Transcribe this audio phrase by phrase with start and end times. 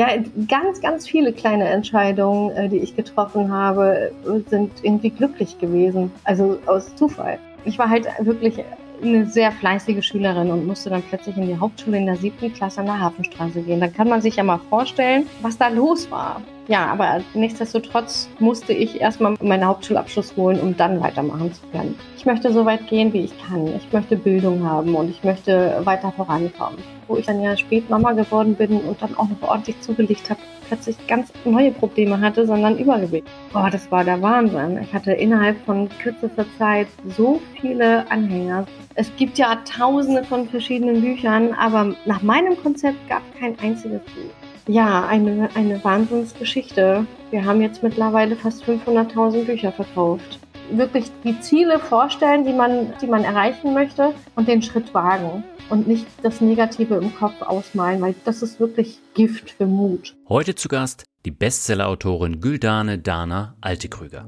[0.00, 0.08] Ja,
[0.48, 4.10] ganz, ganz viele kleine Entscheidungen, äh, die ich getroffen habe,
[4.48, 6.10] sind irgendwie glücklich gewesen.
[6.24, 7.38] Also aus Zufall.
[7.66, 8.64] Ich war halt wirklich
[9.02, 12.80] eine sehr fleißige Schülerin und musste dann plötzlich in die Hauptschule in der siebten Klasse
[12.80, 13.78] an der Hafenstraße gehen.
[13.78, 16.40] Da kann man sich ja mal vorstellen, was da los war.
[16.70, 21.98] Ja, aber nichtsdestotrotz musste ich erstmal meinen Hauptschulabschluss holen, um dann weitermachen zu können.
[22.16, 23.66] Ich möchte so weit gehen, wie ich kann.
[23.66, 26.78] Ich möchte Bildung haben und ich möchte weiter vorankommen.
[27.08, 30.38] Wo ich dann ja spät Mama geworden bin und dann auch noch ordentlich zugelegt habe,
[30.68, 33.26] plötzlich ganz neue Probleme hatte, sondern Übergewicht.
[33.52, 34.78] Boah, das war der Wahnsinn.
[34.80, 38.64] Ich hatte innerhalb von kürzester Zeit so viele Anhänger.
[38.94, 44.02] Es gibt ja tausende von verschiedenen Büchern, aber nach meinem Konzept gab es kein einziges
[44.02, 44.39] Buch.
[44.66, 47.06] Ja, eine, eine Wahnsinnsgeschichte.
[47.30, 50.38] Wir haben jetzt mittlerweile fast 500.000 Bücher verkauft.
[50.70, 55.88] Wirklich die Ziele vorstellen, die man, die man erreichen möchte und den Schritt wagen und
[55.88, 60.14] nicht das Negative im Kopf ausmalen, weil das ist wirklich Gift für Mut.
[60.28, 64.26] Heute zu Gast die Bestsellerautorin Güldane Dana Altekrüger.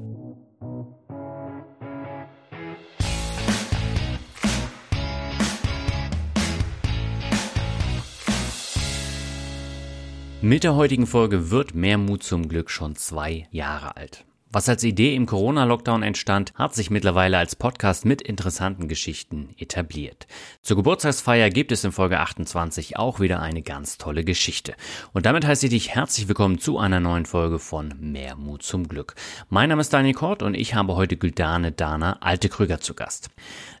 [10.45, 14.25] Mit der heutigen Folge wird mehr Mut zum Glück schon zwei Jahre alt.
[14.51, 20.27] Was als Idee im Corona-Lockdown entstand, hat sich mittlerweile als Podcast mit interessanten Geschichten etabliert.
[20.61, 24.73] Zur Geburtstagsfeier gibt es in Folge 28 auch wieder eine ganz tolle Geschichte.
[25.13, 28.89] Und damit heiße ich dich herzlich willkommen zu einer neuen Folge von Mehr Mut zum
[28.89, 29.15] Glück.
[29.47, 33.29] Mein Name ist Daniel Kort und ich habe heute Güldane Dana Alte Krüger zu Gast.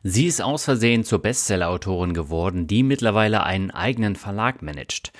[0.01, 5.11] Sie ist aus Versehen zur Bestsellerautorin geworden, die mittlerweile einen eigenen Verlag managt.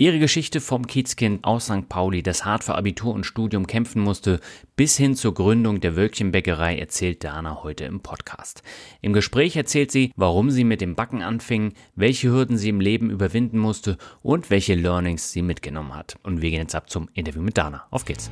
[0.00, 1.88] Ihre Geschichte vom Kiezkind aus St.
[1.88, 4.38] Pauli, das hart für Abitur und Studium kämpfen musste,
[4.76, 8.62] bis hin zur Gründung der Wölkchenbäckerei erzählt Dana heute im Podcast.
[9.00, 13.10] Im Gespräch erzählt sie, warum sie mit dem Backen anfing, welche Hürden sie im Leben
[13.10, 16.16] überwinden musste und welche Learnings sie mitgenommen hat.
[16.22, 17.88] Und wir gehen jetzt ab zum Interview mit Dana.
[17.90, 18.30] Auf geht's.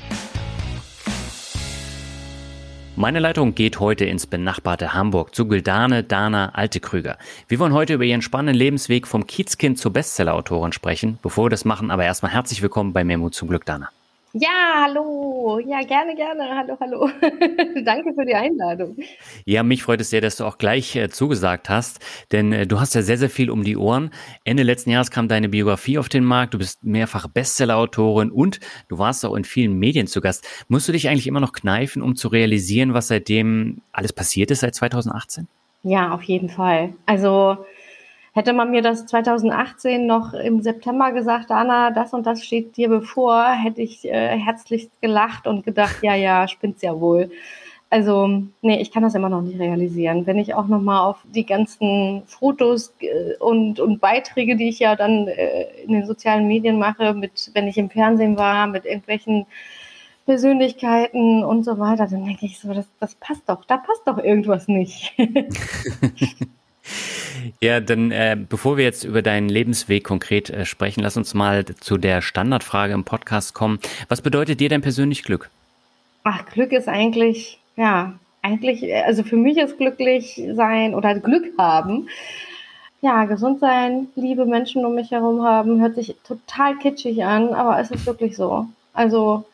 [2.99, 7.19] Meine Leitung geht heute ins benachbarte Hamburg zu Gildane Dana Altekrüger.
[7.47, 11.19] Wir wollen heute über ihren spannenden Lebensweg vom Kiezkind zur Bestsellerautorin sprechen.
[11.21, 13.91] Bevor wir das machen, aber erstmal herzlich willkommen bei Memo zum Glück, Dana.
[14.39, 15.61] Ja, hallo.
[15.67, 16.45] Ja, gerne, gerne.
[16.55, 17.09] Hallo, hallo.
[17.85, 18.95] Danke für die Einladung.
[19.47, 22.79] Ja, mich freut es sehr, dass du auch gleich äh, zugesagt hast, denn äh, du
[22.79, 24.11] hast ja sehr, sehr viel um die Ohren.
[24.45, 26.53] Ende letzten Jahres kam deine Biografie auf den Markt.
[26.53, 30.47] Du bist mehrfach Bestsellerautorin und du warst auch in vielen Medien zu Gast.
[30.69, 34.61] Musst du dich eigentlich immer noch kneifen, um zu realisieren, was seitdem alles passiert ist
[34.61, 35.49] seit 2018?
[35.83, 36.93] Ja, auf jeden Fall.
[37.07, 37.65] Also
[38.37, 42.91] Hätte man mir das 2018 noch im September gesagt, Anna, das und das steht dir
[42.91, 47.31] bevor, hätte ich äh, herzlich gelacht und gedacht, ja, ja, spinnt's ja wohl.
[47.89, 50.27] Also, nee, ich kann das immer noch nicht realisieren.
[50.27, 54.97] Wenn ich auch nochmal auf die ganzen Fotos äh, und, und Beiträge, die ich ja
[54.97, 59.47] dann äh, in den sozialen Medien mache, mit, wenn ich im Fernsehen war, mit irgendwelchen
[60.27, 64.19] Persönlichkeiten und so weiter, dann denke ich so, das, das passt doch, da passt doch
[64.19, 65.15] irgendwas nicht.
[67.61, 71.65] Ja, dann äh, bevor wir jetzt über deinen Lebensweg konkret äh, sprechen, lass uns mal
[71.65, 73.79] zu der Standardfrage im Podcast kommen.
[74.09, 75.51] Was bedeutet dir denn persönlich Glück?
[76.25, 82.09] Ach, Glück ist eigentlich, ja, eigentlich, also für mich ist glücklich sein oder Glück haben.
[83.01, 87.79] Ja, gesund sein, liebe Menschen um mich herum haben, hört sich total kitschig an, aber
[87.79, 88.67] es ist wirklich so.
[88.93, 89.45] Also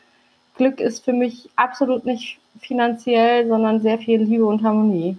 [0.56, 5.16] Glück ist für mich absolut nicht finanziell, sondern sehr viel Liebe und Harmonie.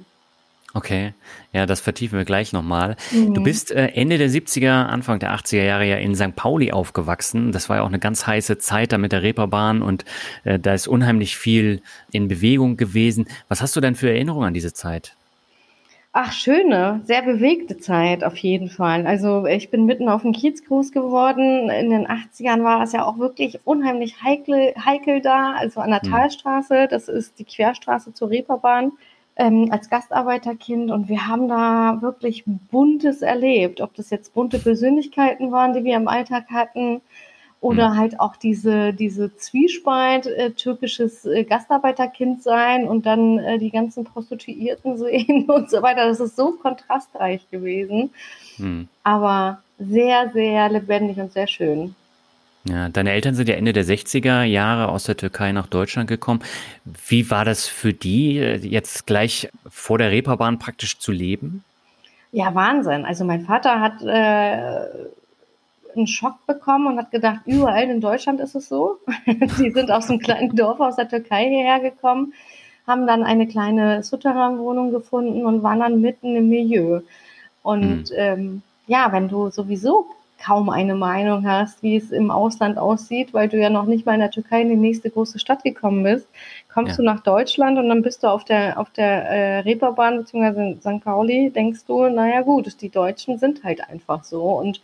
[0.76, 1.14] Okay,
[1.52, 2.96] ja, das vertiefen wir gleich nochmal.
[3.12, 3.36] Mhm.
[3.36, 6.36] Du bist äh, Ende der 70er, Anfang der 80er Jahre ja in St.
[6.36, 7.52] Pauli aufgewachsen.
[7.52, 10.04] Das war ja auch eine ganz heiße Zeit da mit der Reeperbahn und
[10.46, 13.28] äh, da ist unheimlich viel in Bewegung gewesen.
[13.50, 15.16] Was hast du denn für Erinnerungen an diese Zeit?
[16.12, 19.06] Ach, schöne, sehr bewegte Zeit auf jeden Fall.
[19.06, 21.70] Also ich bin mitten auf dem Kiez groß geworden.
[21.70, 26.02] In den 80ern war es ja auch wirklich unheimlich heikel, heikel da, also an der
[26.02, 26.12] hm.
[26.12, 26.88] Talstraße.
[26.88, 28.92] Das ist die Querstraße zur Reeperbahn
[29.36, 35.52] ähm, als Gastarbeiterkind und wir haben da wirklich Buntes erlebt, ob das jetzt bunte Persönlichkeiten
[35.52, 37.02] waren, die wir im Alltag hatten
[37.64, 37.98] oder mhm.
[37.98, 44.04] halt auch diese, diese Zwiespalt, äh, türkisches äh, Gastarbeiterkind sein und dann äh, die ganzen
[44.04, 46.08] Prostituierten sehen und so weiter.
[46.08, 48.12] Das ist so kontrastreich gewesen,
[48.58, 48.90] mhm.
[49.04, 51.96] aber sehr, sehr lebendig und sehr schön.
[52.66, 56.42] Ja, deine Eltern sind ja Ende der 60er Jahre aus der Türkei nach Deutschland gekommen.
[56.86, 61.64] Wie war das für die, jetzt gleich vor der Reeperbahn praktisch zu leben?
[62.32, 63.06] Ja, Wahnsinn.
[63.06, 65.12] Also mein Vater hat äh,
[65.96, 68.98] einen Schock bekommen und hat gedacht, überall in Deutschland ist es so.
[69.60, 72.34] Die sind aus einem kleinen Dorf aus der Türkei hierher gekommen,
[72.88, 77.02] haben dann eine kleine Souterrain-Wohnung gefunden und waren dann mitten im Milieu.
[77.62, 78.16] Und mhm.
[78.16, 80.08] ähm, ja, wenn du sowieso
[80.44, 84.16] kaum eine Meinung hast, wie es im Ausland aussieht, weil du ja noch nicht mal
[84.16, 86.28] in der Türkei in die nächste große Stadt gekommen bist.
[86.74, 86.98] Kommst ja.
[86.98, 90.72] du nach Deutschland und dann bist du auf der, auf der äh, Reeperbahn bzw.
[90.72, 91.04] in St.
[91.04, 94.82] Pauli, denkst du, naja gut, die Deutschen sind halt einfach so und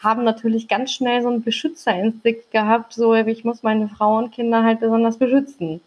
[0.00, 4.64] haben natürlich ganz schnell so einen Beschützerinstinkt gehabt, so ich muss meine Frau und Kinder
[4.64, 5.80] halt besonders beschützen.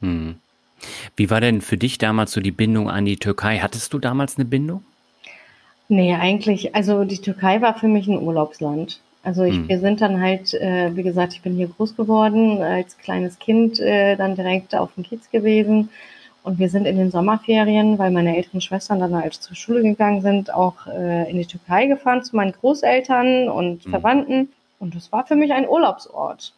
[0.00, 0.36] Hm.
[1.16, 3.58] Wie war denn für dich damals so die Bindung an die Türkei?
[3.58, 4.82] Hattest du damals eine Bindung?
[5.90, 9.00] Nee, eigentlich, also die Türkei war für mich ein Urlaubsland.
[9.24, 9.68] Also ich, hm.
[9.68, 13.80] wir sind dann halt, äh, wie gesagt, ich bin hier groß geworden, als kleines Kind
[13.80, 15.88] äh, dann direkt auf dem Kiez gewesen.
[16.44, 20.22] Und wir sind in den Sommerferien, weil meine älteren Schwestern dann halt zur Schule gegangen
[20.22, 23.90] sind, auch äh, in die Türkei gefahren zu meinen Großeltern und hm.
[23.90, 24.48] Verwandten.
[24.78, 26.54] Und das war für mich ein Urlaubsort.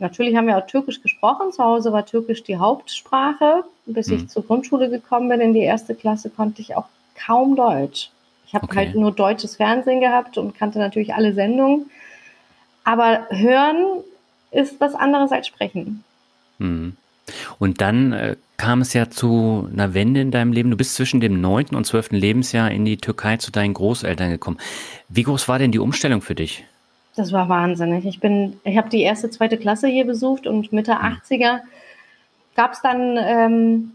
[0.00, 1.52] Natürlich haben wir auch Türkisch gesprochen.
[1.52, 3.62] Zu Hause war Türkisch die Hauptsprache.
[3.86, 4.16] Bis hm.
[4.16, 8.10] ich zur Grundschule gekommen bin, in die erste Klasse, konnte ich auch kaum Deutsch.
[8.52, 8.76] Ich habe okay.
[8.76, 11.90] halt nur deutsches Fernsehen gehabt und kannte natürlich alle Sendungen.
[12.84, 14.02] Aber hören
[14.50, 16.04] ist was anderes als sprechen.
[16.58, 16.98] Mhm.
[17.58, 20.70] Und dann äh, kam es ja zu einer Wende in deinem Leben.
[20.70, 24.58] Du bist zwischen dem neunten und zwölften Lebensjahr in die Türkei zu deinen Großeltern gekommen.
[25.08, 26.66] Wie groß war denn die Umstellung für dich?
[27.16, 28.04] Das war wahnsinnig.
[28.04, 31.00] Ich bin, ich habe die erste, zweite Klasse hier besucht und Mitte mhm.
[31.00, 31.60] 80er
[32.54, 33.92] gab es dann ähm,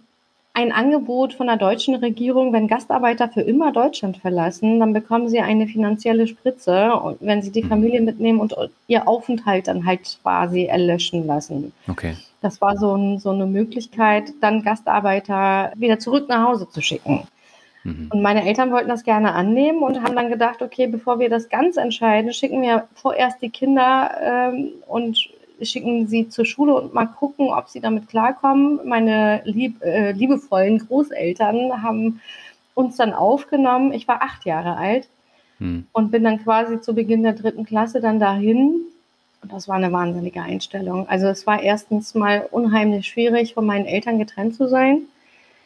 [0.58, 5.40] ein Angebot von der deutschen Regierung, wenn Gastarbeiter für immer Deutschland verlassen, dann bekommen sie
[5.40, 8.56] eine finanzielle Spritze, wenn sie die Familie mitnehmen und
[8.88, 11.74] ihr Aufenthalt dann halt quasi erlöschen lassen.
[11.88, 12.16] Okay.
[12.42, 17.28] Das war so, ein, so eine Möglichkeit, dann Gastarbeiter wieder zurück nach Hause zu schicken.
[17.84, 18.10] Mhm.
[18.12, 21.50] Und meine Eltern wollten das gerne annehmen und haben dann gedacht, okay, bevor wir das
[21.50, 25.30] ganz entscheiden, schicken wir vorerst die Kinder ähm, und
[25.62, 28.80] schicken sie zur Schule und mal gucken, ob sie damit klarkommen.
[28.86, 32.22] Meine lieb, äh, liebevollen Großeltern haben
[32.74, 33.92] uns dann aufgenommen.
[33.92, 35.08] Ich war acht Jahre alt
[35.60, 35.88] hm.
[35.92, 38.82] und bin dann quasi zu Beginn der dritten Klasse dann dahin.
[39.42, 41.08] Und das war eine wahnsinnige Einstellung.
[41.08, 45.04] Also es war erstens mal unheimlich schwierig, von meinen Eltern getrennt zu sein.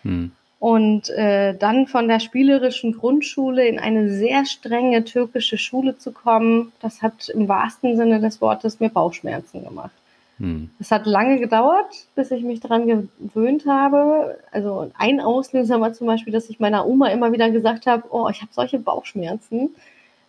[0.03, 0.31] Hm.
[0.61, 6.71] Und äh, dann von der spielerischen Grundschule in eine sehr strenge türkische Schule zu kommen,
[6.81, 9.89] das hat im wahrsten Sinne des Wortes mir Bauchschmerzen gemacht.
[10.37, 10.69] Hm.
[10.79, 14.37] Es hat lange gedauert, bis ich mich daran gewöhnt habe.
[14.51, 18.29] Also ein Auslöser war zum Beispiel, dass ich meiner Oma immer wieder gesagt habe, oh,
[18.29, 19.71] ich habe solche Bauchschmerzen.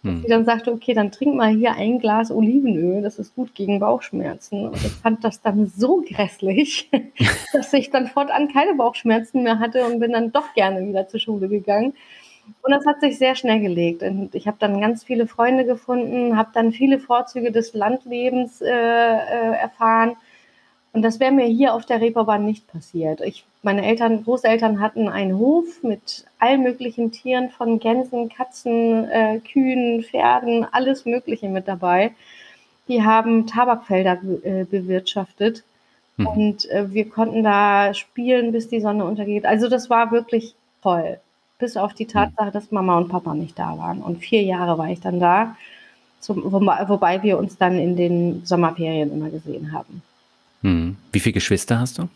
[0.02, 0.22] Dass hm.
[0.22, 3.78] sie dann sagte, okay, dann trink mal hier ein Glas Olivenöl, das ist gut gegen
[3.78, 4.66] Bauchschmerzen.
[4.66, 6.90] Und ich fand das dann so grässlich,
[7.52, 11.20] dass ich dann fortan keine Bauchschmerzen mehr hatte und bin dann doch gerne wieder zur
[11.20, 11.94] Schule gegangen.
[12.62, 14.02] Und das hat sich sehr schnell gelegt.
[14.02, 18.68] Und ich habe dann ganz viele Freunde gefunden, habe dann viele Vorzüge des Landlebens äh,
[18.68, 20.16] äh, erfahren
[20.92, 23.22] und das wäre mir hier auf der Reeperbahn nicht passiert.
[23.22, 29.38] Ich, meine Eltern, Großeltern hatten einen Hof mit allen möglichen Tieren, von Gänsen, Katzen, äh,
[29.40, 32.10] Kühen, Pferden, alles Mögliche mit dabei.
[32.88, 35.62] Die haben Tabakfelder äh, bewirtschaftet.
[36.16, 36.26] Mhm.
[36.26, 39.46] Und äh, wir konnten da spielen, bis die Sonne untergeht.
[39.46, 41.20] Also das war wirklich toll.
[41.60, 44.02] Bis auf die Tatsache, dass Mama und Papa nicht da waren.
[44.02, 45.56] Und vier Jahre war ich dann da,
[46.18, 50.02] zum, wobei, wobei wir uns dann in den Sommerferien immer gesehen haben.
[50.62, 50.96] Hm.
[51.12, 52.08] Wie viele Geschwister hast du?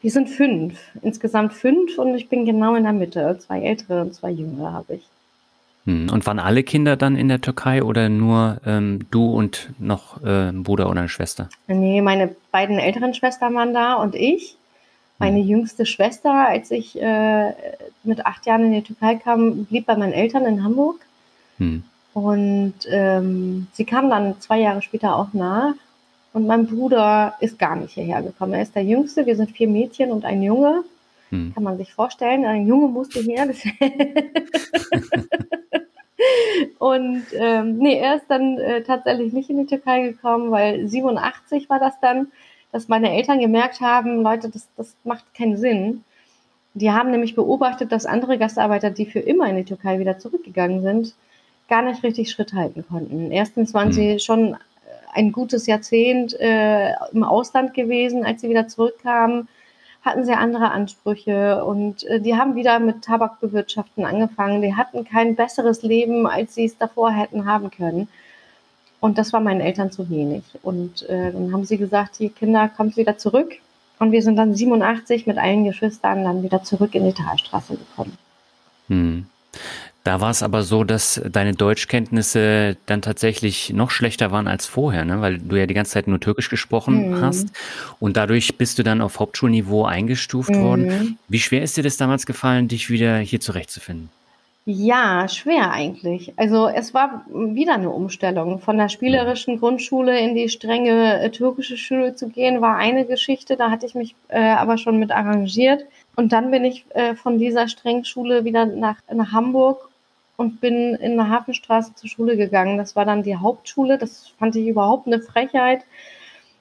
[0.00, 0.78] Wir sind fünf.
[1.02, 3.38] Insgesamt fünf und ich bin genau in der Mitte.
[3.40, 5.02] Zwei ältere und zwei jüngere habe ich.
[5.84, 6.10] Hm.
[6.10, 10.48] Und waren alle Kinder dann in der Türkei oder nur ähm, du und noch äh,
[10.50, 11.48] ein Bruder oder eine Schwester?
[11.66, 14.56] Nee, meine beiden älteren Schwestern waren da und ich.
[15.18, 15.46] Meine hm.
[15.46, 17.52] jüngste Schwester, als ich äh,
[18.04, 20.96] mit acht Jahren in die Türkei kam, blieb bei meinen Eltern in Hamburg.
[21.58, 21.82] Hm.
[22.14, 25.74] Und ähm, sie kam dann zwei Jahre später auch nach
[26.32, 28.54] und mein Bruder ist gar nicht hierher gekommen.
[28.54, 29.26] Er ist der Jüngste.
[29.26, 30.84] Wir sind vier Mädchen und ein Junge.
[31.30, 31.52] Hm.
[31.54, 32.44] Kann man sich vorstellen.
[32.44, 33.48] Ein Junge musste her.
[36.78, 41.68] und ähm, nee, er ist dann äh, tatsächlich nicht in die Türkei gekommen, weil 87
[41.68, 42.28] war das dann,
[42.70, 46.04] dass meine Eltern gemerkt haben, Leute, das, das macht keinen Sinn.
[46.74, 50.82] Die haben nämlich beobachtet, dass andere Gastarbeiter, die für immer in die Türkei wieder zurückgegangen
[50.82, 51.14] sind,
[51.68, 53.32] gar nicht richtig Schritt halten konnten.
[53.32, 53.92] Erstens waren hm.
[53.92, 54.56] sie schon
[55.12, 58.24] ein gutes Jahrzehnt äh, im Ausland gewesen.
[58.24, 59.48] Als sie wieder zurückkamen,
[60.02, 64.62] hatten sie andere Ansprüche und äh, die haben wieder mit Tabakbewirtschaften angefangen.
[64.62, 68.08] Die hatten kein besseres Leben, als sie es davor hätten haben können.
[69.00, 70.42] Und das war meinen Eltern zu wenig.
[70.62, 73.54] Und äh, dann haben sie gesagt, die Kinder, kommt wieder zurück.
[73.98, 78.16] Und wir sind dann 87 mit allen Geschwistern dann wieder zurück in die Talstraße gekommen.
[78.88, 79.26] Hm.
[80.02, 85.04] Da war es aber so, dass deine Deutschkenntnisse dann tatsächlich noch schlechter waren als vorher,
[85.04, 85.20] ne?
[85.20, 87.20] weil du ja die ganze Zeit nur Türkisch gesprochen mhm.
[87.20, 87.48] hast
[87.98, 90.62] und dadurch bist du dann auf Hauptschulniveau eingestuft mhm.
[90.62, 91.18] worden.
[91.28, 94.08] Wie schwer ist dir das damals gefallen, dich wieder hier zurechtzufinden?
[94.66, 96.32] Ja, schwer eigentlich.
[96.36, 98.60] Also es war wieder eine Umstellung.
[98.60, 103.56] Von der spielerischen Grundschule in die strenge äh, türkische Schule zu gehen, war eine Geschichte.
[103.56, 105.84] Da hatte ich mich äh, aber schon mit arrangiert.
[106.14, 109.89] Und dann bin ich äh, von dieser strengen Schule wieder nach, nach Hamburg
[110.40, 112.78] und bin in der Hafenstraße zur Schule gegangen.
[112.78, 113.98] Das war dann die Hauptschule.
[113.98, 115.84] Das fand ich überhaupt eine Frechheit,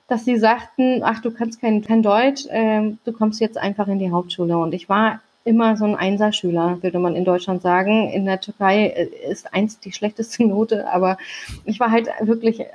[0.10, 4.00] dass sie sagten, ach, du kannst kein, kein Deutsch, äh, du kommst jetzt einfach in
[4.00, 4.58] die Hauptschule.
[4.58, 8.10] Und ich war immer so ein Einserschüler, würde man in Deutschland sagen.
[8.10, 11.18] In der Türkei äh, ist eins die schlechteste Note, aber
[11.64, 12.66] ich war halt wirklich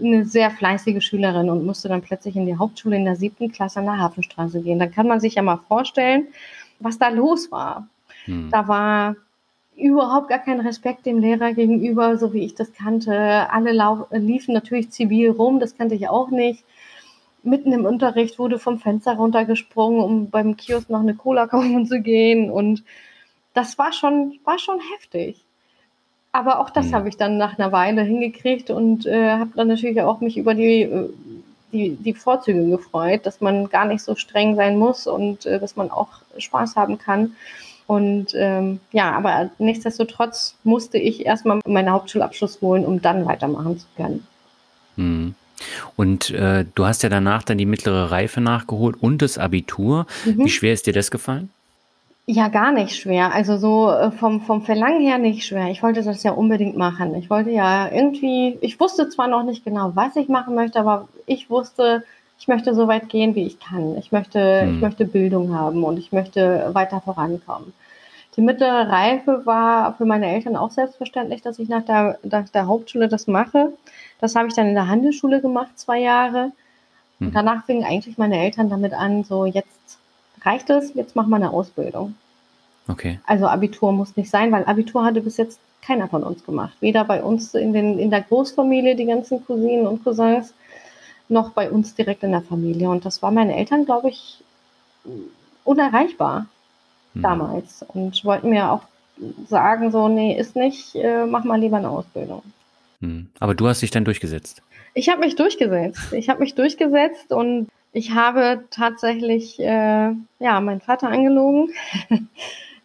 [0.00, 3.78] eine sehr fleißige Schülerin und musste dann plötzlich in die Hauptschule in der siebten Klasse
[3.78, 4.80] an der Hafenstraße gehen.
[4.80, 6.26] Dann kann man sich ja mal vorstellen,
[6.80, 7.86] was da los war.
[8.24, 8.48] Hm.
[8.50, 9.14] Da war
[9.76, 13.50] überhaupt gar kein Respekt dem Lehrer gegenüber, so wie ich das kannte.
[13.50, 13.72] Alle
[14.10, 16.64] liefen natürlich zivil rum, das kannte ich auch nicht
[17.42, 22.00] mitten im Unterricht wurde vom Fenster runtergesprungen, um beim Kiosk noch eine Cola kaufen zu
[22.00, 22.50] gehen.
[22.50, 22.84] Und
[23.54, 25.44] das war schon, war schon heftig.
[26.32, 26.94] Aber auch das mhm.
[26.94, 30.54] habe ich dann nach einer Weile hingekriegt und äh, habe dann natürlich auch mich über
[30.54, 31.08] die, äh,
[31.72, 35.74] die, die Vorzüge gefreut, dass man gar nicht so streng sein muss und äh, dass
[35.74, 36.08] man auch
[36.38, 37.34] Spaß haben kann.
[37.90, 43.86] Und ähm, ja, aber nichtsdestotrotz musste ich erstmal meinen Hauptschulabschluss holen, um dann weitermachen zu
[43.96, 44.24] können.
[44.94, 45.34] Mhm.
[45.96, 50.06] Und äh, du hast ja danach dann die mittlere Reife nachgeholt und das Abitur.
[50.24, 50.44] Mhm.
[50.44, 51.50] Wie schwer ist dir das gefallen?
[52.26, 53.34] Ja, gar nicht schwer.
[53.34, 55.66] Also so äh, vom, vom Verlangen her nicht schwer.
[55.66, 57.16] Ich wollte das ja unbedingt machen.
[57.16, 61.08] Ich wollte ja irgendwie, ich wusste zwar noch nicht genau, was ich machen möchte, aber
[61.26, 62.04] ich wusste,
[62.40, 63.96] ich möchte so weit gehen, wie ich kann.
[63.98, 64.74] Ich möchte, hm.
[64.74, 67.74] ich möchte Bildung haben und ich möchte weiter vorankommen.
[68.36, 72.66] Die mittlere Reife war für meine Eltern auch selbstverständlich, dass ich nach der, nach der
[72.66, 73.72] Hauptschule das mache.
[74.20, 76.52] Das habe ich dann in der Handelsschule gemacht, zwei Jahre.
[77.20, 77.34] Und hm.
[77.34, 79.98] danach fingen eigentlich meine Eltern damit an, so jetzt
[80.42, 82.14] reicht es, jetzt mach mal eine Ausbildung.
[82.88, 83.20] Okay.
[83.26, 86.72] Also Abitur muss nicht sein, weil Abitur hatte bis jetzt keiner von uns gemacht.
[86.80, 90.54] Weder bei uns in, den, in der Großfamilie, die ganzen Cousinen und Cousins,
[91.30, 92.90] noch bei uns direkt in der Familie.
[92.90, 94.42] Und das war meinen Eltern, glaube ich,
[95.64, 96.46] unerreichbar
[97.14, 97.22] hm.
[97.22, 97.84] damals.
[97.88, 98.82] Und wollten mir auch
[99.48, 102.42] sagen, so, nee, ist nicht, äh, mach mal lieber eine Ausbildung.
[103.00, 103.28] Hm.
[103.38, 104.62] Aber du hast dich dann durchgesetzt.
[104.94, 106.12] Ich habe mich durchgesetzt.
[106.12, 111.70] Ich habe mich durchgesetzt und ich habe tatsächlich äh, ja meinen Vater angelogen.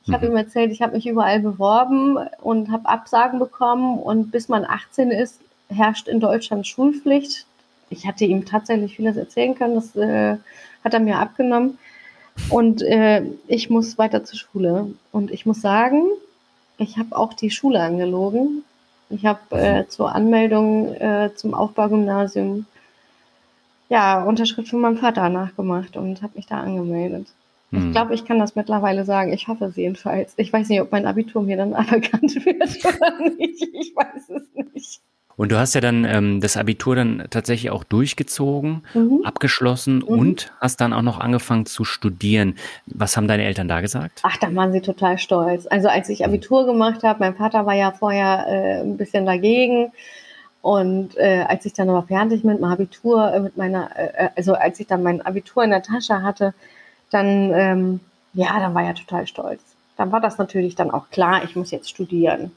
[0.05, 0.33] ich habe mhm.
[0.33, 5.11] ihm erzählt, ich habe mich überall beworben und habe Absagen bekommen und bis man 18
[5.11, 7.45] ist, herrscht in Deutschland Schulpflicht.
[7.89, 10.37] Ich hatte ihm tatsächlich vieles erzählen können, das äh,
[10.83, 11.77] hat er mir abgenommen.
[12.49, 14.87] Und äh, ich muss weiter zur Schule.
[15.11, 16.03] Und ich muss sagen,
[16.77, 18.63] ich habe auch die Schule angelogen.
[19.09, 22.65] Ich habe äh, zur Anmeldung äh, zum Aufbaugymnasium
[23.87, 27.27] ja Unterschrift von meinem Vater nachgemacht und habe mich da angemeldet.
[27.71, 29.33] Ich glaube, ich kann das mittlerweile sagen.
[29.33, 30.33] Ich hoffe es jedenfalls.
[30.37, 33.67] Ich weiß nicht, ob mein Abitur mir dann aberkannt wird oder nicht.
[33.73, 35.01] Ich weiß es nicht.
[35.37, 39.21] Und du hast ja dann ähm, das Abitur dann tatsächlich auch durchgezogen, mhm.
[39.25, 40.03] abgeschlossen mhm.
[40.03, 42.55] und hast dann auch noch angefangen zu studieren.
[42.85, 44.21] Was haben deine Eltern da gesagt?
[44.23, 45.67] Ach, da waren sie total stolz.
[45.67, 49.91] Also als ich Abitur gemacht habe, mein Vater war ja vorher äh, ein bisschen dagegen.
[50.61, 54.53] Und äh, als ich dann aber fertig mit meinem Abitur, äh, mit meiner, äh, also
[54.53, 56.53] als ich dann mein Abitur in der Tasche hatte,
[57.11, 57.99] dann, ähm,
[58.33, 59.61] ja, dann war er total stolz.
[59.97, 62.51] Dann war das natürlich dann auch klar, ich muss jetzt studieren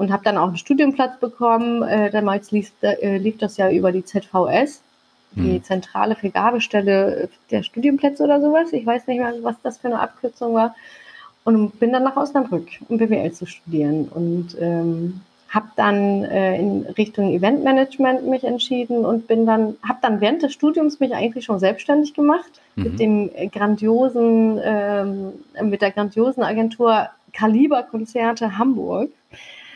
[0.00, 1.82] und habe dann auch einen Studienplatz bekommen.
[1.82, 4.80] Äh, damals lief, äh, lief das ja über die ZVS,
[5.32, 5.62] die hm.
[5.62, 8.72] zentrale Vergabestelle der Studienplätze oder sowas.
[8.72, 10.74] Ich weiß nicht mehr, was das für eine Abkürzung war.
[11.44, 14.08] Und bin dann nach Osnabrück, um BWL zu studieren.
[14.08, 20.22] Und ähm, habe dann äh, in Richtung Eventmanagement mich entschieden und bin dann, habe dann
[20.22, 22.82] während des Studiums mich eigentlich schon selbstständig gemacht mhm.
[22.84, 29.10] mit dem grandiosen, ähm, mit der grandiosen Agentur Kaliber Konzerte Hamburg.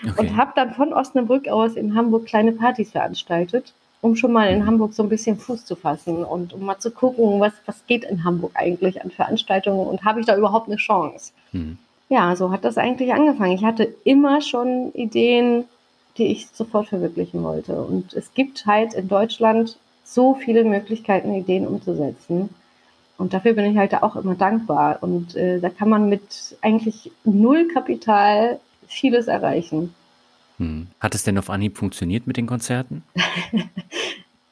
[0.07, 0.21] Okay.
[0.21, 4.61] Und habe dann von Osnabrück aus in Hamburg kleine Partys veranstaltet, um schon mal in
[4.61, 4.67] mhm.
[4.67, 8.05] Hamburg so ein bisschen Fuß zu fassen und um mal zu gucken, was, was geht
[8.05, 11.33] in Hamburg eigentlich an Veranstaltungen und habe ich da überhaupt eine Chance.
[11.53, 11.79] Mhm.
[12.09, 13.53] Ja, so hat das eigentlich angefangen.
[13.53, 15.65] Ich hatte immer schon Ideen,
[16.19, 17.75] die ich sofort verwirklichen wollte.
[17.83, 22.51] Und es gibt halt in Deutschland so viele Möglichkeiten, Ideen umzusetzen.
[23.17, 24.99] Und dafür bin ich halt auch immer dankbar.
[25.01, 29.95] Und äh, da kann man mit eigentlich null Kapital vieles erreichen.
[30.59, 30.89] Hm.
[31.01, 33.03] Hat es denn auf Anhieb funktioniert mit den Konzerten?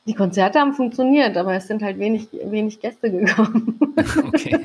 [0.05, 3.79] Die Konzerte haben funktioniert, aber es sind halt wenig, wenig Gäste gekommen.
[4.25, 4.59] Okay.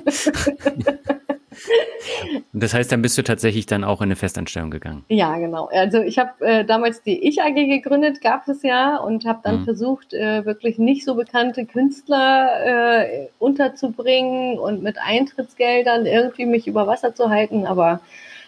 [2.54, 5.06] Und das heißt, dann bist du tatsächlich dann auch in eine Festanstellung gegangen?
[5.10, 5.70] Ja, genau.
[5.72, 9.62] Also ich habe äh, damals die Ich AG gegründet, gab es ja, und habe dann
[9.62, 9.66] mhm.
[9.66, 16.88] versucht, äh, wirklich nicht so bekannte Künstler äh, unterzubringen und mit Eintrittsgeldern irgendwie mich über
[16.88, 18.00] Wasser zu halten, aber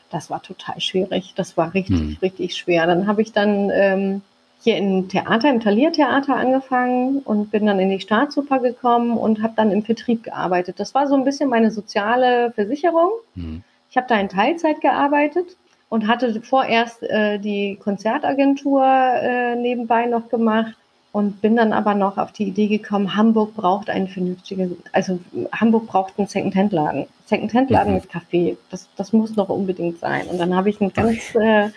[0.10, 1.34] das war total schwierig.
[1.36, 2.18] Das war richtig, hm.
[2.22, 2.88] richtig schwer.
[2.88, 4.22] Dann habe ich dann ähm,
[4.62, 9.54] hier im Theater, im Thalia-Theater angefangen und bin dann in die Staatsoper gekommen und habe
[9.56, 10.80] dann im Vertrieb gearbeitet.
[10.80, 13.12] Das war so ein bisschen meine soziale Versicherung.
[13.36, 13.64] Hm.
[13.90, 15.58] Ich habe da in Teilzeit gearbeitet
[15.90, 20.76] und hatte vorerst äh, die Konzertagentur äh, nebenbei noch gemacht
[21.12, 25.20] und bin dann aber noch auf die Idee gekommen, Hamburg braucht einen vernünftigen, also
[25.52, 27.08] Hamburg braucht einen Second-Hand-Laden.
[27.26, 28.00] Second-Hand-Laden mhm.
[28.00, 30.28] mit Kaffee, das, das muss noch unbedingt sein.
[30.28, 31.70] Und dann habe ich einen ganz äh,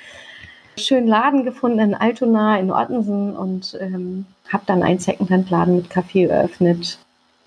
[0.76, 6.24] schönen Laden gefunden in Altona in Ottensen und ähm, habe dann einen Second-Hand-Laden mit Kaffee
[6.24, 6.98] eröffnet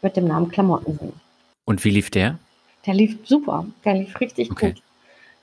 [0.01, 1.13] mit dem Namen Klamottensen.
[1.65, 2.39] Und wie lief der?
[2.85, 4.71] Der lief super, der lief richtig okay.
[4.71, 4.81] gut.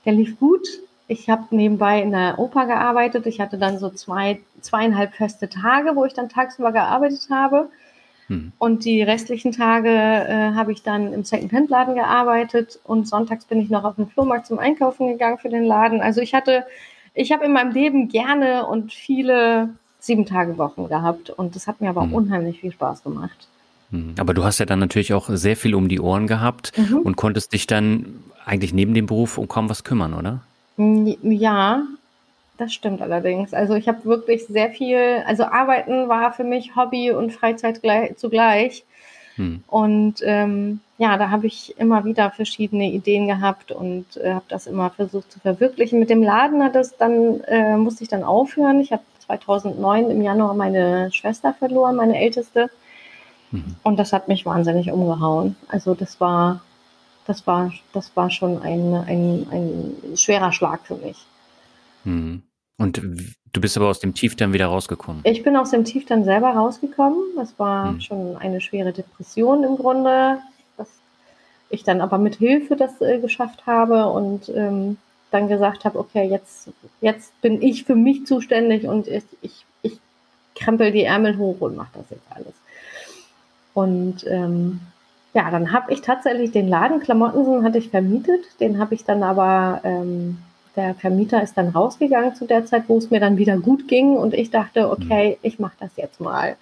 [0.05, 0.67] Der lief gut.
[1.07, 3.25] Ich habe nebenbei in der Oper gearbeitet.
[3.25, 7.69] Ich hatte dann so zwei, zweieinhalb feste Tage, wo ich dann tagsüber gearbeitet habe.
[8.27, 8.53] Hm.
[8.57, 13.69] Und die restlichen Tage äh, habe ich dann im Second-Hand-Laden gearbeitet und sonntags bin ich
[13.69, 16.01] noch auf den Flohmarkt zum Einkaufen gegangen für den Laden.
[16.01, 16.65] Also ich hatte,
[17.13, 19.69] ich habe in meinem Leben gerne und viele
[19.99, 22.13] sieben Tage Wochen gehabt und das hat mir aber hm.
[22.13, 23.47] unheimlich viel Spaß gemacht.
[23.91, 24.15] Hm.
[24.17, 26.99] Aber du hast ja dann natürlich auch sehr viel um die Ohren gehabt mhm.
[26.99, 30.41] und konntest dich dann eigentlich neben dem Beruf um kaum was kümmern, oder?
[30.77, 31.83] Ja,
[32.57, 33.53] das stimmt allerdings.
[33.53, 38.17] Also ich habe wirklich sehr viel, also Arbeiten war für mich Hobby und Freizeit gleich,
[38.17, 38.83] zugleich.
[39.35, 39.63] Hm.
[39.67, 44.67] Und ähm, ja, da habe ich immer wieder verschiedene Ideen gehabt und äh, habe das
[44.67, 45.99] immer versucht zu verwirklichen.
[45.99, 48.79] Mit dem Laden hat es dann, äh, musste ich dann aufhören.
[48.79, 52.69] Ich habe 2009 im Januar meine Schwester verloren, meine älteste.
[53.51, 53.75] Mhm.
[53.81, 55.55] Und das hat mich wahnsinnig umgehauen.
[55.67, 56.61] Also das war
[57.25, 61.17] das war, das war schon ein, ein, ein schwerer Schlag für mich.
[62.03, 62.43] Hm.
[62.77, 63.01] Und
[63.53, 65.21] du bist aber aus dem Tief dann wieder rausgekommen?
[65.25, 67.19] Ich bin aus dem Tief dann selber rausgekommen.
[67.35, 68.01] Das war hm.
[68.01, 70.39] schon eine schwere Depression im Grunde,
[70.77, 70.89] dass
[71.69, 74.97] ich dann aber mit Hilfe das äh, geschafft habe und ähm,
[75.31, 76.69] dann gesagt habe, okay, jetzt,
[77.01, 79.99] jetzt bin ich für mich zuständig und ich, ich, ich
[80.55, 82.53] krempel die Ärmel hoch und mache das jetzt alles.
[83.73, 84.81] Und ähm,
[85.33, 88.45] ja, dann habe ich tatsächlich den Laden Klamottensen hatte ich vermietet.
[88.59, 90.37] Den habe ich dann aber, ähm,
[90.75, 94.15] der Vermieter ist dann rausgegangen zu der Zeit, wo es mir dann wieder gut ging.
[94.15, 95.37] Und ich dachte, okay, mhm.
[95.41, 96.55] ich mache das jetzt mal.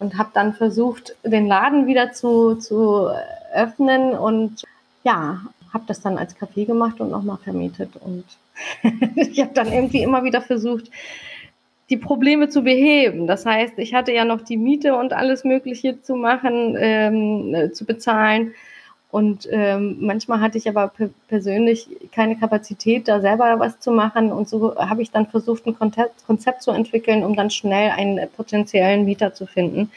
[0.00, 3.08] Und habe dann versucht, den Laden wieder zu, zu
[3.54, 4.12] öffnen.
[4.12, 4.64] Und
[5.04, 5.40] ja,
[5.72, 7.90] habe das dann als Café gemacht und nochmal vermietet.
[7.96, 8.24] Und
[9.14, 10.90] ich habe dann irgendwie immer wieder versucht,
[11.90, 13.26] die Probleme zu beheben.
[13.26, 17.72] Das heißt, ich hatte ja noch die Miete und alles Mögliche zu machen, ähm, äh,
[17.72, 18.54] zu bezahlen.
[19.10, 20.92] Und ähm, manchmal hatte ich aber
[21.26, 24.30] persönlich keine Kapazität, da selber was zu machen.
[24.30, 28.20] Und so habe ich dann versucht, ein Konzept, Konzept zu entwickeln, um dann schnell einen
[28.30, 29.90] potenziellen Mieter zu finden.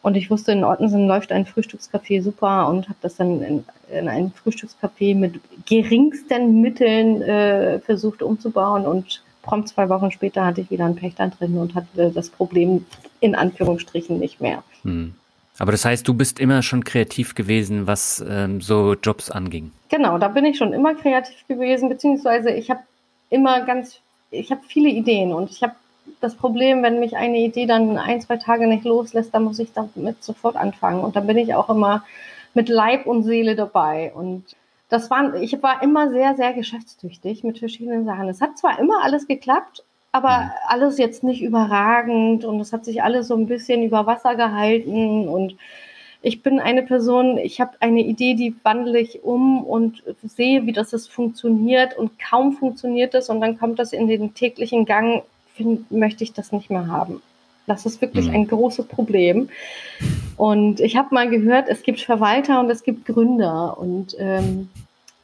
[0.00, 4.08] Und ich wusste, in Ortensen läuft ein Frühstückscafé super und habe das dann in, in
[4.08, 10.70] ein Frühstückscafé mit geringsten Mitteln äh, versucht umzubauen und prompt zwei Wochen später hatte ich
[10.70, 12.84] wieder einen Pächter drin und hatte das Problem
[13.20, 14.62] in Anführungsstrichen nicht mehr.
[14.82, 15.14] Hm.
[15.58, 19.72] Aber das heißt, du bist immer schon kreativ gewesen, was ähm, so Jobs anging.
[19.88, 22.80] Genau, da bin ich schon immer kreativ gewesen, beziehungsweise ich habe
[23.30, 25.74] immer ganz, ich habe viele Ideen und ich habe
[26.20, 29.72] das Problem, wenn mich eine Idee dann ein, zwei Tage nicht loslässt, dann muss ich
[29.72, 31.00] damit sofort anfangen.
[31.00, 32.04] Und dann bin ich auch immer
[32.54, 34.12] mit Leib und Seele dabei.
[34.14, 34.44] Und
[34.88, 38.28] das waren, ich war immer sehr, sehr geschäftstüchtig mit verschiedenen Sachen.
[38.28, 40.50] Es hat zwar immer alles geklappt, aber mhm.
[40.68, 45.28] alles jetzt nicht überragend und es hat sich alles so ein bisschen über Wasser gehalten
[45.28, 45.56] und
[46.22, 50.72] ich bin eine Person, ich habe eine Idee, die wandle ich um und sehe, wie
[50.72, 55.22] das ist funktioniert und kaum funktioniert es und dann kommt das in den täglichen Gang,
[55.54, 57.22] find, möchte ich das nicht mehr haben.
[57.66, 58.34] Das ist wirklich mhm.
[58.34, 59.48] ein großes Problem.
[60.36, 63.76] Und ich habe mal gehört, es gibt Verwalter und es gibt Gründer.
[63.78, 64.68] Und ähm,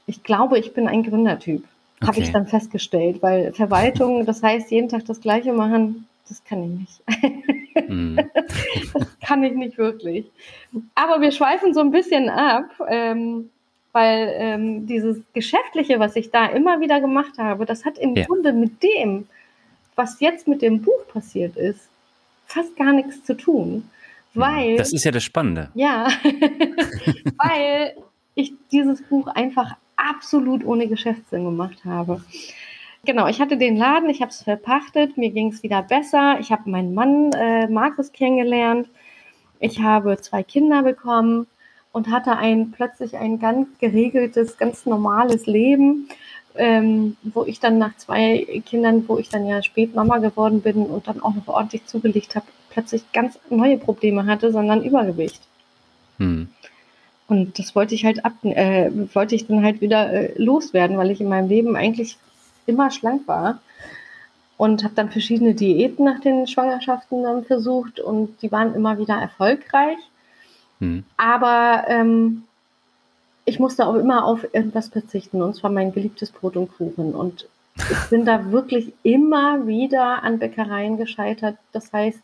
[0.06, 1.64] ich glaube, ich bin ein Gründertyp.
[2.00, 2.06] Okay.
[2.06, 6.62] Habe ich dann festgestellt, weil Verwaltung, das heißt, jeden Tag das Gleiche machen, das kann
[6.62, 7.88] ich nicht.
[7.88, 8.16] Mhm.
[8.92, 10.26] das kann ich nicht wirklich.
[10.94, 13.50] Aber wir schweifen so ein bisschen ab, ähm,
[13.92, 18.24] weil ähm, dieses Geschäftliche, was ich da immer wieder gemacht habe, das hat im ja.
[18.24, 19.28] Grunde mit dem,
[19.94, 21.88] was jetzt mit dem Buch passiert ist,
[22.52, 23.88] fast gar nichts zu tun.
[24.34, 24.76] Weil.
[24.76, 25.70] Das ist ja das Spannende.
[25.74, 26.08] Ja,
[27.38, 27.94] weil
[28.34, 32.22] ich dieses Buch einfach absolut ohne Geschäftssinn gemacht habe.
[33.04, 36.38] Genau, ich hatte den Laden, ich habe es verpachtet, mir ging es wieder besser.
[36.40, 38.88] Ich habe meinen Mann äh, Markus kennengelernt.
[39.58, 41.46] Ich habe zwei Kinder bekommen
[41.92, 46.08] und hatte ein plötzlich ein ganz geregeltes, ganz normales Leben
[46.56, 50.86] ähm, wo ich dann nach zwei Kindern, wo ich dann ja spät Mama geworden bin
[50.86, 55.42] und dann auch noch ordentlich zugelegt habe, plötzlich ganz neue Probleme hatte, sondern Übergewicht.
[56.18, 56.48] Hm.
[57.28, 61.10] Und das wollte ich halt ab, äh, wollte ich dann halt wieder äh, loswerden, weil
[61.10, 62.18] ich in meinem Leben eigentlich
[62.66, 63.60] immer schlank war.
[64.58, 69.14] Und habe dann verschiedene Diäten nach den Schwangerschaften dann versucht und die waren immer wieder
[69.14, 69.98] erfolgreich.
[70.78, 71.04] Mhm.
[71.16, 72.44] Aber ähm,
[73.44, 77.14] ich musste auch immer auf irgendwas verzichten und zwar mein geliebtes Brot und Kuchen.
[77.14, 81.56] Und ich bin da wirklich immer wieder an Bäckereien gescheitert.
[81.72, 82.20] Das heißt,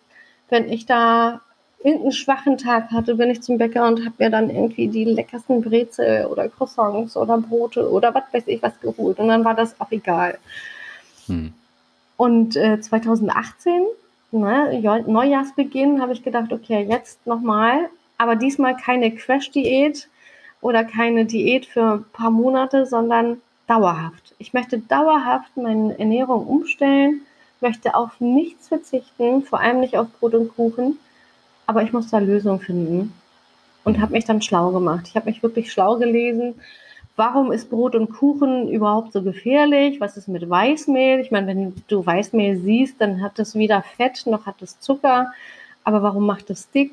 [0.49, 1.41] wenn ich da
[1.83, 5.63] irgendeinen schwachen Tag hatte, bin ich zum Bäcker und habe mir dann irgendwie die leckersten
[5.63, 9.19] Brezel oder Croissants oder Brote oder was weiß ich was geholt.
[9.19, 10.39] Und dann war das auch egal.
[11.27, 11.53] Hm.
[12.17, 13.85] Und äh, 2018,
[14.33, 20.09] ne, Neujahrsbeginn, habe ich gedacht, okay, jetzt nochmal, aber diesmal keine Crash-Diät
[20.61, 24.35] oder keine Diät für ein paar Monate, sondern dauerhaft.
[24.39, 27.23] Ich möchte dauerhaft meine Ernährung umstellen,
[27.61, 30.99] möchte auf nichts verzichten, vor allem nicht auf Brot und Kuchen
[31.69, 33.13] aber ich muss da Lösungen finden
[33.85, 35.05] und habe mich dann schlau gemacht.
[35.07, 36.55] Ich habe mich wirklich schlau gelesen.
[37.15, 40.01] Warum ist Brot und Kuchen überhaupt so gefährlich?
[40.01, 41.21] Was ist mit Weißmehl?
[41.21, 45.31] Ich meine, wenn du Weißmehl siehst, dann hat es weder Fett noch hat es Zucker.
[45.85, 46.93] Aber warum macht es dick?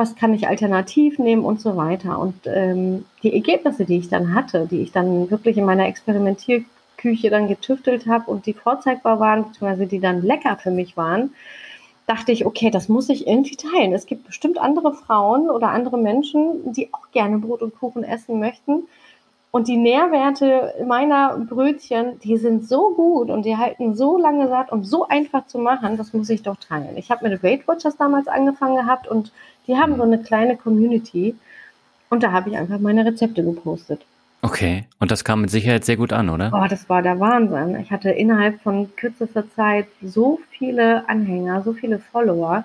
[0.00, 2.18] Was kann ich alternativ nehmen und so weiter?
[2.18, 7.28] Und ähm, die Ergebnisse, die ich dann hatte, die ich dann wirklich in meiner Experimentierküche
[7.28, 11.34] dann getüftelt habe und die vorzeigbar waren, beziehungsweise die dann lecker für mich waren,
[12.06, 13.92] dachte ich, okay, das muss ich irgendwie teilen.
[13.92, 18.40] Es gibt bestimmt andere Frauen oder andere Menschen, die auch gerne Brot und Kuchen essen
[18.40, 18.84] möchten.
[19.52, 24.70] Und die Nährwerte meiner Brötchen, die sind so gut und die halten so lange satt
[24.70, 26.96] und so einfach zu machen, das muss ich doch teilen.
[26.96, 29.32] Ich habe mit Weight Watchers damals angefangen gehabt und
[29.66, 31.34] die haben so eine kleine Community
[32.10, 34.04] und da habe ich einfach meine Rezepte gepostet.
[34.42, 36.50] Okay, und das kam mit Sicherheit sehr gut an, oder?
[36.54, 37.78] Oh, das war der Wahnsinn.
[37.80, 42.64] Ich hatte innerhalb von kürzester Zeit so viele Anhänger, so viele Follower.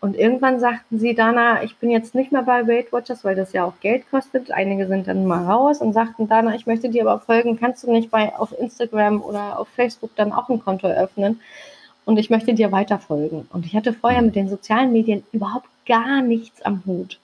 [0.00, 3.52] Und irgendwann sagten sie, Dana, ich bin jetzt nicht mehr bei Weight Watchers, weil das
[3.52, 4.50] ja auch Geld kostet.
[4.50, 7.58] Einige sind dann mal raus und sagten, Dana, ich möchte dir aber folgen.
[7.58, 11.40] Kannst du nicht bei, auf Instagram oder auf Facebook dann auch ein Konto eröffnen?
[12.04, 13.48] Und ich möchte dir weiter folgen.
[13.52, 17.18] Und ich hatte vorher mit den sozialen Medien überhaupt gar nichts am Hut.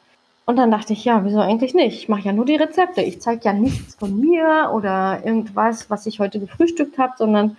[0.44, 1.96] Und dann dachte ich, ja, wieso eigentlich nicht?
[1.98, 3.00] Ich mache ja nur die Rezepte.
[3.02, 7.56] Ich zeige ja nichts von mir oder irgendwas, was ich heute gefrühstückt habe, sondern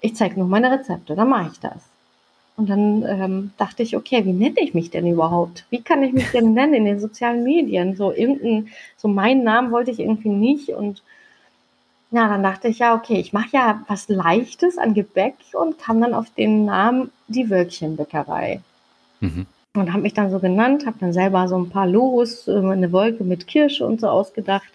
[0.00, 1.14] ich zeige nur meine Rezepte.
[1.14, 1.95] Dann mache ich das.
[2.56, 5.66] Und dann ähm, dachte ich, okay, wie nenne ich mich denn überhaupt?
[5.68, 7.96] Wie kann ich mich denn nennen in den sozialen Medien?
[7.96, 10.70] So irgendein, so meinen Namen wollte ich irgendwie nicht.
[10.70, 11.02] Und
[12.10, 16.00] ja, dann dachte ich, ja, okay, ich mache ja was Leichtes an Gebäck und kam
[16.00, 18.60] dann auf den Namen die Wölkchenbäckerei.
[19.20, 22.56] Mhm und habe mich dann so genannt, habe dann selber so ein paar Logos, äh,
[22.56, 24.72] eine Wolke mit Kirsche und so ausgedacht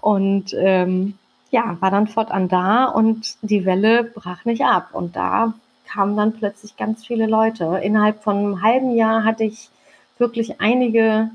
[0.00, 1.14] und ähm,
[1.50, 5.54] ja, war dann fortan da und die Welle brach nicht ab und da
[5.88, 7.80] kamen dann plötzlich ganz viele Leute.
[7.82, 9.70] Innerhalb von einem halben Jahr hatte ich
[10.18, 11.30] wirklich einige,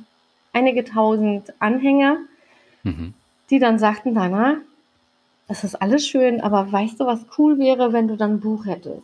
[0.54, 2.18] einige tausend Anhänger,
[2.84, 3.14] mhm.
[3.50, 4.58] die dann sagten, Dana,
[5.48, 8.66] das ist alles schön, aber weißt du, was cool wäre, wenn du dann ein Buch
[8.66, 9.04] hättest?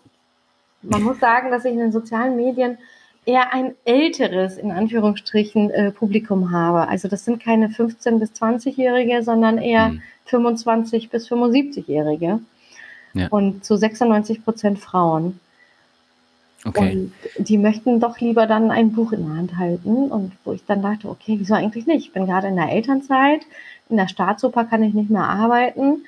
[0.82, 2.78] Man muss sagen, dass ich in den sozialen Medien
[3.26, 6.88] eher ein älteres, in Anführungsstrichen, äh, Publikum habe.
[6.88, 10.02] Also das sind keine 15- bis 20-Jährige, sondern eher mhm.
[10.30, 12.40] 25- bis 75-Jährige.
[13.14, 13.28] Ja.
[13.30, 15.40] Und zu 96 Prozent Frauen.
[16.66, 17.10] Okay.
[17.38, 20.12] Und die möchten doch lieber dann ein Buch in der Hand halten.
[20.12, 22.08] Und wo ich dann dachte, okay, wieso eigentlich nicht?
[22.08, 23.42] Ich bin gerade in der Elternzeit.
[23.90, 26.04] In der Staatsoper kann ich nicht mehr arbeiten.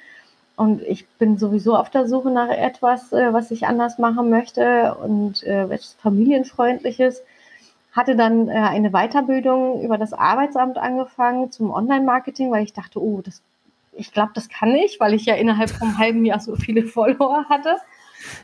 [0.58, 4.96] Und ich bin sowieso auf der Suche nach etwas, äh, was ich anders machen möchte
[4.96, 7.24] und äh, etwas familienfreundliches.
[7.94, 13.22] Hatte dann äh, eine Weiterbildung über das Arbeitsamt angefangen zum Online-Marketing, weil ich dachte, oh,
[13.22, 13.42] das,
[13.94, 17.46] ich glaube, das kann ich, weil ich ja innerhalb vom halben Jahr so viele Follower
[17.50, 17.78] hatte.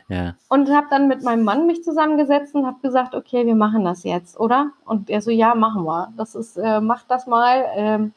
[0.08, 0.34] Ja.
[0.48, 4.02] Und habe dann mit meinem Mann mich zusammengesetzt und habe gesagt, okay, wir machen das
[4.02, 4.70] jetzt, oder?
[4.84, 6.12] Und er so, ja, machen wir.
[6.16, 7.64] Das ist, äh, mach das mal.
[7.74, 8.12] Ähm,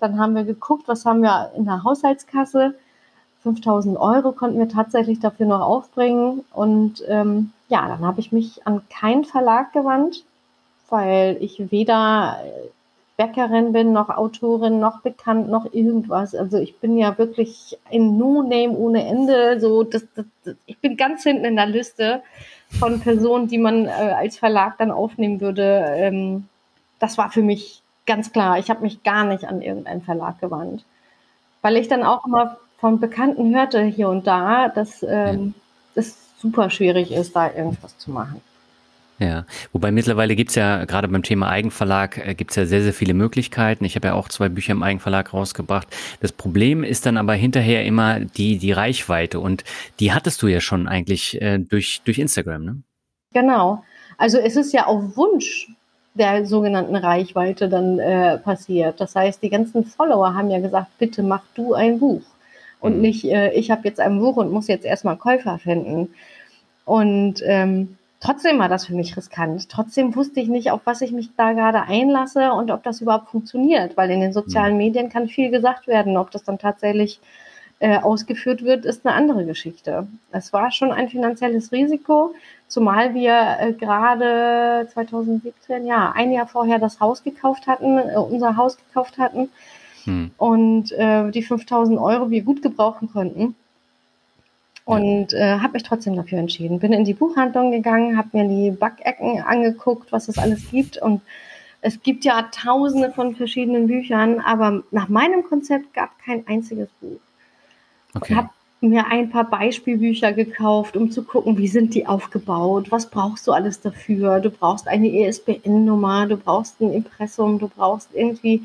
[0.00, 2.74] dann haben wir geguckt, was haben wir in der Haushaltskasse
[3.42, 6.44] 5000 Euro konnten wir tatsächlich dafür noch aufbringen.
[6.52, 10.24] Und ähm, ja, dann habe ich mich an keinen Verlag gewandt,
[10.88, 12.38] weil ich weder
[13.18, 16.36] Bäckerin bin, noch Autorin, noch bekannt, noch irgendwas.
[16.36, 19.58] Also ich bin ja wirklich ein No-Name ohne Ende.
[19.60, 22.22] So, das, das, das, ich bin ganz hinten in der Liste
[22.78, 25.84] von Personen, die man äh, als Verlag dann aufnehmen würde.
[25.96, 26.48] Ähm,
[27.00, 28.56] das war für mich ganz klar.
[28.60, 30.84] Ich habe mich gar nicht an irgendeinen Verlag gewandt.
[31.60, 35.54] Weil ich dann auch immer von Bekannten hörte hier und da, dass ähm,
[35.96, 38.40] es super schwierig ist, da irgendwas zu machen.
[39.20, 43.14] Ja, wobei mittlerweile gibt's ja, gerade beim Thema Eigenverlag, äh, gibt's ja sehr, sehr viele
[43.14, 43.84] Möglichkeiten.
[43.84, 45.88] Ich habe ja auch zwei Bücher im Eigenverlag rausgebracht.
[46.20, 49.64] Das Problem ist dann aber hinterher immer die, die Reichweite und
[49.98, 52.82] die hattest du ja schon eigentlich äh, durch, durch Instagram, ne?
[53.34, 53.84] Genau.
[54.18, 55.68] Also es ist ja auf Wunsch
[56.14, 59.00] der sogenannten Reichweite dann äh, passiert.
[59.00, 62.22] Das heißt, die ganzen Follower haben ja gesagt, bitte mach du ein Buch.
[62.80, 63.02] und mhm.
[63.02, 66.14] nicht, äh, ich habe jetzt ein Buch und muss jetzt erstmal Käufer finden.
[66.84, 69.68] Und ähm, trotzdem war das für mich riskant.
[69.68, 73.30] Trotzdem wusste ich nicht, auf was ich mich da gerade einlasse und ob das überhaupt
[73.30, 74.78] funktioniert, weil in den sozialen mhm.
[74.78, 76.16] Medien kann viel gesagt werden.
[76.16, 77.20] Ob das dann tatsächlich
[77.80, 80.08] äh, ausgeführt wird, ist eine andere Geschichte.
[80.32, 82.34] Es war schon ein finanzielles Risiko,
[82.66, 88.56] zumal wir äh, gerade 2017, ja, ein Jahr vorher das Haus gekauft hatten, äh, unser
[88.56, 89.48] Haus gekauft hatten
[90.04, 90.32] hm.
[90.38, 93.54] und äh, die 5000 Euro wir gut gebrauchen konnten.
[94.88, 96.78] Und äh, habe mich trotzdem dafür entschieden.
[96.78, 100.96] Bin in die Buchhandlung gegangen, habe mir die Backecken angeguckt, was es alles gibt.
[100.96, 101.20] Und
[101.82, 107.20] es gibt ja tausende von verschiedenen Büchern, aber nach meinem Konzept gab kein einziges Buch.
[108.14, 108.34] Okay.
[108.34, 108.48] habe
[108.80, 113.52] mir ein paar Beispielbücher gekauft, um zu gucken, wie sind die aufgebaut, was brauchst du
[113.52, 114.40] alles dafür.
[114.40, 118.62] Du brauchst eine ESBN-Nummer, du brauchst ein Impressum, du brauchst irgendwie,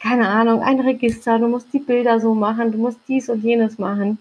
[0.00, 3.78] keine Ahnung, ein Register, du musst die Bilder so machen, du musst dies und jenes
[3.78, 4.18] machen.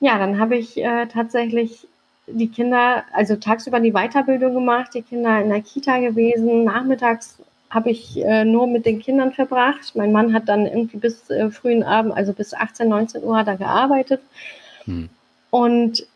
[0.00, 1.86] Ja, dann habe ich äh, tatsächlich
[2.26, 7.38] die Kinder, also tagsüber die Weiterbildung gemacht, die Kinder in der Kita gewesen, nachmittags
[7.70, 9.94] habe ich äh, nur mit den Kindern verbracht.
[9.94, 13.46] Mein Mann hat dann irgendwie bis äh, frühen Abend, also bis 18, 19 Uhr hat
[13.46, 14.20] er gearbeitet.
[14.84, 15.08] Hm.
[15.50, 16.06] Und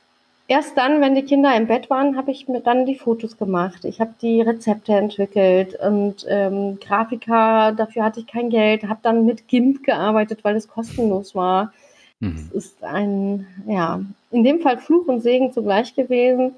[0.49, 3.85] erst dann, wenn die Kinder im Bett waren, habe ich mir dann die Fotos gemacht.
[3.85, 9.25] Ich habe die Rezepte entwickelt und ähm, Grafiker, dafür hatte ich kein Geld, habe dann
[9.25, 11.73] mit GIMP gearbeitet, weil es kostenlos war.
[12.21, 12.51] Mhm.
[12.55, 14.01] Es ist ein, ja,
[14.31, 16.53] in dem Fall Fluch und Segen zugleich gewesen,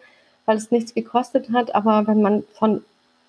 [0.45, 1.75] weil es nichts gekostet hat.
[1.75, 2.83] Aber wenn man von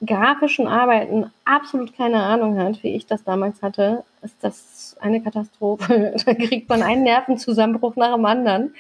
[0.06, 6.16] grafischen Arbeiten absolut keine Ahnung hat, wie ich das damals hatte, ist das eine Katastrophe.
[6.26, 8.74] da kriegt man einen Nervenzusammenbruch nach dem anderen.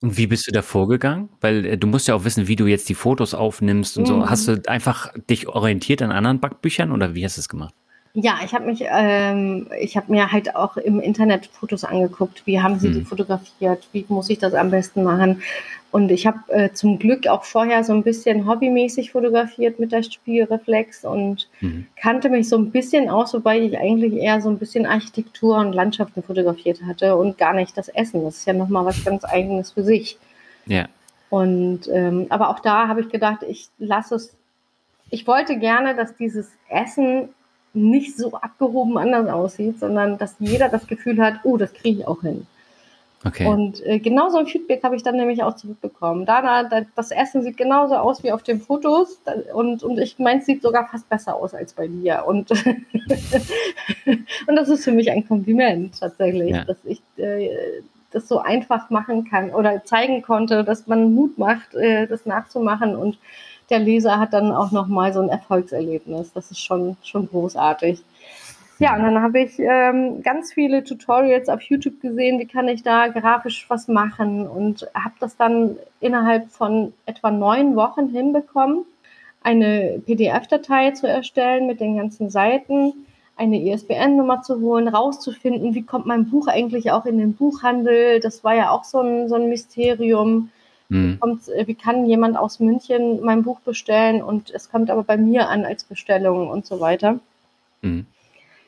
[0.00, 1.30] Und wie bist du da vorgegangen?
[1.40, 4.06] Weil äh, du musst ja auch wissen, wie du jetzt die Fotos aufnimmst und mhm.
[4.06, 4.28] so.
[4.28, 7.74] Hast du einfach dich orientiert an anderen Backbüchern oder wie hast du es gemacht?
[8.16, 12.46] Ja, ich habe mich, ähm, ich habe mir halt auch im Internet Fotos angeguckt.
[12.46, 12.94] Wie haben sie mhm.
[12.94, 13.88] die fotografiert?
[13.90, 15.42] Wie muss ich das am besten machen?
[15.90, 20.04] Und ich habe äh, zum Glück auch vorher so ein bisschen hobbymäßig fotografiert mit der
[20.04, 21.86] Spielreflex und mhm.
[21.96, 25.72] kannte mich so ein bisschen aus, wobei ich eigentlich eher so ein bisschen Architektur und
[25.72, 28.24] Landschaften fotografiert hatte und gar nicht das Essen.
[28.24, 30.18] Das ist ja nochmal was ganz Eigenes für sich.
[30.66, 30.86] Ja.
[31.30, 34.36] Und ähm, aber auch da habe ich gedacht, ich lasse es.
[35.10, 37.28] Ich wollte gerne, dass dieses Essen
[37.74, 42.06] nicht so abgehoben anders aussieht, sondern dass jeder das Gefühl hat, oh, das kriege ich
[42.06, 42.46] auch hin.
[43.26, 43.46] Okay.
[43.46, 46.26] Und äh, genauso ein Feedback habe ich dann nämlich auch zurückbekommen.
[46.26, 49.18] Dana, das Essen sieht genauso aus wie auf den Fotos
[49.54, 52.24] und, und ich meins sieht sogar fast besser aus als bei dir.
[52.26, 52.50] Und,
[54.50, 56.64] und das ist für mich ein Kompliment tatsächlich, ja.
[56.64, 57.48] dass ich äh,
[58.10, 62.94] das so einfach machen kann oder zeigen konnte, dass man Mut macht, äh, das nachzumachen
[62.94, 63.18] und
[63.70, 66.32] der Leser hat dann auch nochmal so ein Erfolgserlebnis.
[66.32, 68.02] Das ist schon, schon großartig.
[68.80, 72.82] Ja, und dann habe ich ähm, ganz viele Tutorials auf YouTube gesehen, wie kann ich
[72.82, 78.84] da grafisch was machen und habe das dann innerhalb von etwa neun Wochen hinbekommen,
[79.42, 86.06] eine PDF-Datei zu erstellen mit den ganzen Seiten, eine ISBN-Nummer zu holen, rauszufinden, wie kommt
[86.06, 88.18] mein Buch eigentlich auch in den Buchhandel.
[88.20, 90.50] Das war ja auch so ein, so ein Mysterium.
[90.88, 91.18] Mhm.
[91.20, 95.16] Kommt, äh, wie kann jemand aus München mein Buch bestellen und es kommt aber bei
[95.16, 97.20] mir an als Bestellung und so weiter.
[97.82, 98.06] Mhm.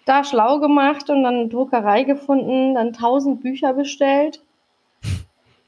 [0.05, 4.41] Da schlau gemacht und dann Druckerei gefunden, dann tausend Bücher bestellt.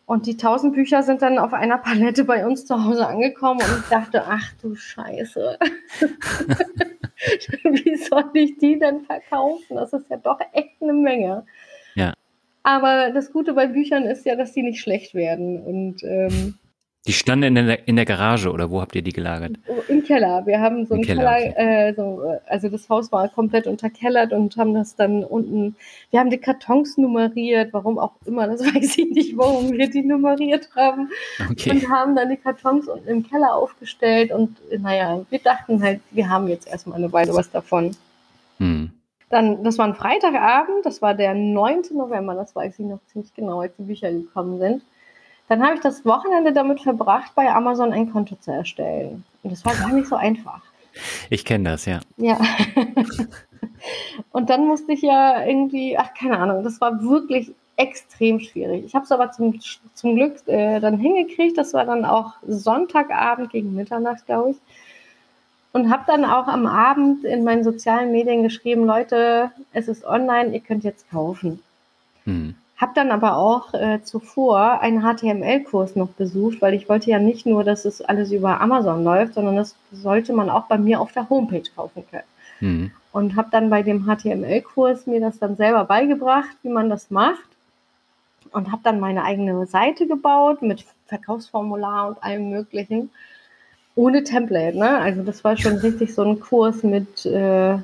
[0.06, 3.80] Und die tausend Bücher sind dann auf einer Palette bei uns zu Hause angekommen und
[3.80, 5.58] ich dachte, ach du Scheiße.
[7.64, 9.76] Wie soll ich die denn verkaufen?
[9.76, 11.44] Das ist ja doch echt eine Menge.
[12.68, 15.58] Aber das Gute bei Büchern ist ja, dass sie nicht schlecht werden.
[15.58, 16.58] Und ähm,
[17.06, 19.56] die standen in der, in der Garage oder wo habt ihr die gelagert?
[19.88, 20.44] Im Keller.
[20.44, 21.88] Wir haben so einen Keller, Keller okay.
[21.88, 25.76] äh, so, also das Haus war komplett unterkellert und haben das dann unten,
[26.10, 30.02] wir haben die Kartons nummeriert, warum auch immer, das weiß ich nicht, warum wir die
[30.02, 31.08] nummeriert haben.
[31.50, 31.70] Okay.
[31.70, 36.28] Und haben dann die Kartons unten im Keller aufgestellt und naja, wir dachten halt, wir
[36.28, 37.96] haben jetzt erstmal eine Weile was davon.
[38.58, 38.90] Hm.
[39.30, 41.82] Dann, das war ein Freitagabend, das war der 9.
[41.92, 44.82] November, das weiß ich noch ziemlich genau, als die Bücher gekommen sind.
[45.48, 49.24] Dann habe ich das Wochenende damit verbracht, bei Amazon ein Konto zu erstellen.
[49.42, 50.60] Und das war gar nicht so einfach.
[51.30, 52.00] Ich kenne das, ja.
[52.16, 52.38] Ja.
[54.32, 58.84] und dann musste ich ja irgendwie, ach, keine Ahnung, das war wirklich extrem schwierig.
[58.84, 59.58] Ich habe es aber zum,
[59.94, 61.56] zum Glück äh, dann hingekriegt.
[61.56, 64.56] Das war dann auch Sonntagabend gegen Mitternacht, glaube ich
[65.72, 70.54] und habe dann auch am Abend in meinen sozialen Medien geschrieben, Leute, es ist online,
[70.54, 71.62] ihr könnt jetzt kaufen.
[72.24, 72.54] Hm.
[72.76, 77.44] Habe dann aber auch äh, zuvor einen HTML-Kurs noch besucht, weil ich wollte ja nicht
[77.44, 81.12] nur, dass es alles über Amazon läuft, sondern das sollte man auch bei mir auf
[81.12, 82.22] der Homepage kaufen können.
[82.60, 82.90] Hm.
[83.12, 87.42] Und habe dann bei dem HTML-Kurs mir das dann selber beigebracht, wie man das macht.
[88.52, 93.10] und habe dann meine eigene Seite gebaut mit Verkaufsformular und allem Möglichen.
[93.98, 95.00] Ohne Template, ne?
[95.00, 97.78] Also das war schon richtig so ein Kurs mit, äh,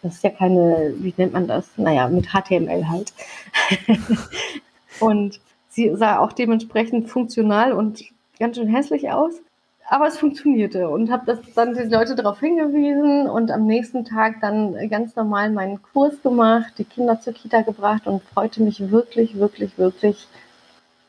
[0.00, 1.66] das ist ja keine, wie nennt man das?
[1.76, 3.12] Naja, mit HTML halt.
[5.00, 8.04] und sie sah auch dementsprechend funktional und
[8.38, 9.34] ganz schön hässlich aus.
[9.88, 14.36] Aber es funktionierte und habe das dann die Leute darauf hingewiesen und am nächsten Tag
[14.40, 19.36] dann ganz normal meinen Kurs gemacht, die Kinder zur Kita gebracht und freute mich wirklich,
[19.36, 20.28] wirklich, wirklich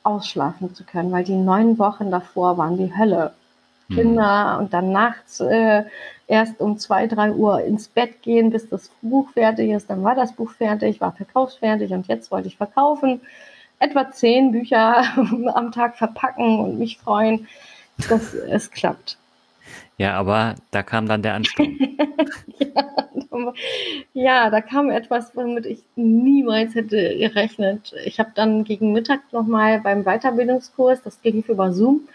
[0.02, 3.34] ausschlafen zu können, weil die neun Wochen davor waren die Hölle.
[3.88, 5.84] Kinder und dann nachts äh,
[6.28, 9.90] erst um zwei, drei Uhr ins Bett gehen, bis das Buch fertig ist.
[9.90, 13.22] Dann war das Buch fertig, war verkaufsfertig und jetzt wollte ich verkaufen.
[13.80, 15.04] Etwa zehn Bücher
[15.56, 17.48] am Tag verpacken und mich freuen,
[18.10, 19.18] dass es klappt.
[19.98, 21.78] Ja, aber da kam dann der Ansturm.
[22.60, 23.54] ja,
[24.14, 27.94] ja, da kam etwas, womit ich niemals hätte gerechnet.
[28.06, 32.08] Ich habe dann gegen Mittag nochmal beim Weiterbildungskurs, das ging über Zoom,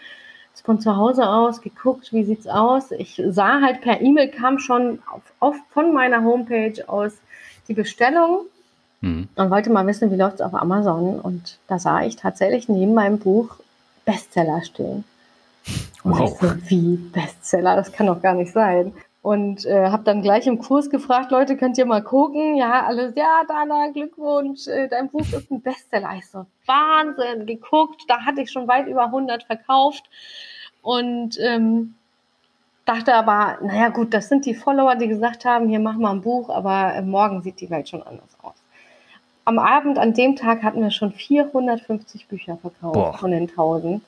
[0.61, 2.91] von zu Hause aus geguckt, wie sieht's aus.
[2.91, 7.13] Ich sah halt per E-Mail kam schon auf, auf, von meiner Homepage aus
[7.67, 8.45] die Bestellung
[9.01, 9.27] mhm.
[9.35, 11.19] und wollte mal wissen, wie läuft's auf Amazon.
[11.19, 13.55] Und da sah ich tatsächlich neben meinem Buch
[14.05, 15.03] Bestseller stehen.
[16.03, 16.31] Und wow.
[16.41, 18.93] ich so, wie Bestseller, das kann doch gar nicht sein.
[19.23, 22.57] Und äh, habe dann gleich im Kurs gefragt, Leute, könnt ihr mal gucken?
[22.57, 26.09] Ja, alles, ja, Dana, Glückwunsch, äh, dein Buch ist ein Bestseller.
[26.17, 30.03] Ich so, Wahnsinn, geguckt, da hatte ich schon weit über 100 verkauft.
[30.81, 31.95] Und ähm,
[32.83, 36.21] dachte aber, naja gut, das sind die Follower, die gesagt haben, hier mach mal ein
[36.21, 38.55] Buch, aber äh, morgen sieht die Welt schon anders aus.
[39.45, 43.17] Am Abend, an dem Tag hatten wir schon 450 Bücher verkauft Boah.
[43.17, 44.03] von den 1000.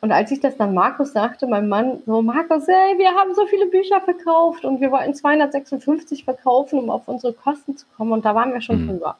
[0.00, 3.46] Und als ich das dann Markus sagte, mein Mann, so, Markus, ey, wir haben so
[3.46, 8.12] viele Bücher verkauft und wir wollten 256 verkaufen, um auf unsere Kosten zu kommen.
[8.12, 8.88] Und da waren wir schon mhm.
[8.90, 9.16] drüber.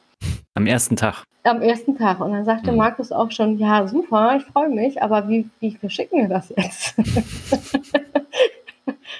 [0.55, 1.23] Am ersten Tag.
[1.43, 2.21] Am ersten Tag.
[2.21, 2.77] Und dann sagte mhm.
[2.77, 6.95] Markus auch schon, ja, super, ich freue mich, aber wie, wie verschicken wir das jetzt?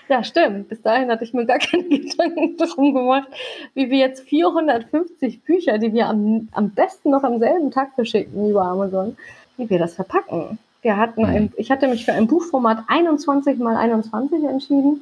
[0.10, 0.69] ja, stimmt.
[0.69, 3.28] Bis dahin hatte ich mir gar keine Gedanken drum gemacht,
[3.74, 8.50] wie wir jetzt 450 Bücher, die wir am, am besten noch am selben Tag verschicken
[8.50, 9.17] über Amazon,
[9.58, 10.58] wie wir das verpacken.
[10.81, 15.01] Wir hatten ein, ich hatte mich für ein Buchformat 21 mal 21 entschieden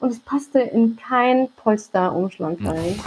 [0.00, 3.00] und es passte in kein Polsterumschlag rein.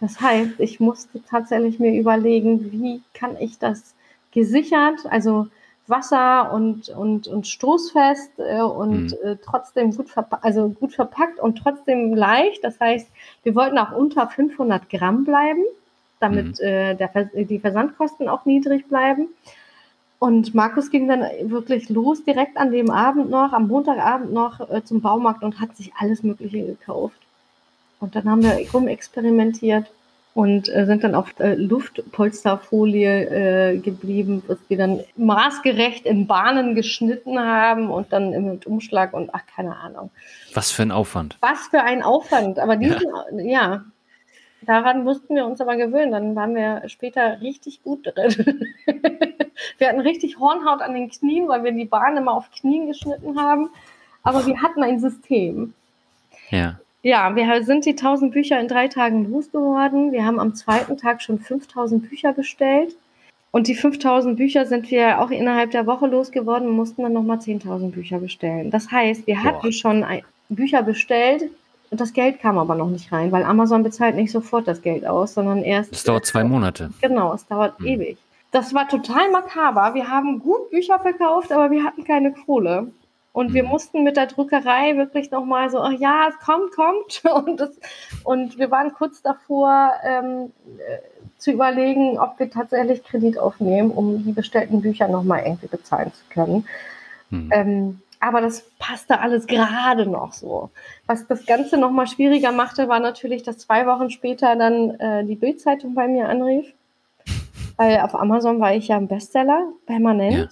[0.00, 3.94] Das heißt, ich musste tatsächlich mir überlegen, wie kann ich das
[4.32, 5.48] gesichert, also
[5.86, 9.18] Wasser und, und, und stoßfest äh, und mhm.
[9.22, 12.64] äh, trotzdem gut, verpa also gut verpackt und trotzdem leicht.
[12.64, 13.08] Das heißt,
[13.42, 15.62] wir wollten auch unter 500 Gramm bleiben,
[16.20, 16.64] damit mhm.
[16.64, 19.28] äh, der, die Versandkosten auch niedrig bleiben.
[20.24, 24.82] Und Markus ging dann wirklich los, direkt an dem Abend noch, am Montagabend noch äh,
[24.82, 27.18] zum Baumarkt und hat sich alles Mögliche gekauft.
[28.00, 29.84] Und dann haben wir rumexperimentiert
[30.32, 36.74] und äh, sind dann auf äh, Luftpolsterfolie äh, geblieben, was wir dann maßgerecht in Bahnen
[36.74, 40.10] geschnitten haben und dann im Umschlag und ach, keine Ahnung.
[40.54, 41.36] Was für ein Aufwand.
[41.42, 42.60] Was für ein Aufwand.
[42.60, 43.02] Aber diesen,
[43.40, 43.84] ja, ja
[44.62, 46.12] daran mussten wir uns aber gewöhnen.
[46.12, 48.72] Dann waren wir später richtig gut drin.
[49.78, 53.40] wir hatten richtig Hornhaut an den Knien, weil wir die Bahn immer auf Knien geschnitten
[53.40, 53.70] haben.
[54.22, 55.74] Aber wir hatten ein System.
[56.50, 56.78] Ja.
[57.02, 60.12] Ja, wir sind die 1000 Bücher in drei Tagen losgeworden.
[60.12, 62.96] Wir haben am zweiten Tag schon 5000 Bücher bestellt.
[63.50, 67.38] Und die 5000 Bücher sind wir auch innerhalb der Woche losgeworden und mussten dann nochmal
[67.38, 68.70] 10.000 Bücher bestellen.
[68.70, 69.72] Das heißt, wir hatten Boah.
[69.72, 70.04] schon
[70.48, 71.50] Bücher bestellt,
[71.94, 75.06] und das Geld kam aber noch nicht rein, weil Amazon bezahlt nicht sofort das Geld
[75.06, 75.92] aus, sondern erst.
[75.92, 76.90] Es dauert zwei Monate.
[77.00, 77.86] Genau, es dauert hm.
[77.86, 78.18] ewig.
[78.54, 79.94] Das war total makaber.
[79.94, 82.92] Wir haben gut Bücher verkauft, aber wir hatten keine Kohle.
[83.32, 87.22] Und wir mussten mit der Druckerei wirklich nochmal so, ach ja, es kommt, kommt.
[87.48, 87.70] Und, das,
[88.22, 90.98] und wir waren kurz davor, ähm, äh,
[91.36, 96.22] zu überlegen, ob wir tatsächlich Kredit aufnehmen, um die bestellten Bücher nochmal irgendwie bezahlen zu
[96.30, 96.68] können.
[97.30, 97.50] Hm.
[97.52, 100.70] Ähm, aber das passte alles gerade noch so.
[101.08, 105.24] Was das Ganze noch mal schwieriger machte, war natürlich, dass zwei Wochen später dann äh,
[105.24, 106.72] die Bildzeitung bei mir anrief.
[107.76, 110.36] Weil auf Amazon war ich ja ein Bestseller, permanent.
[110.36, 110.48] Ja.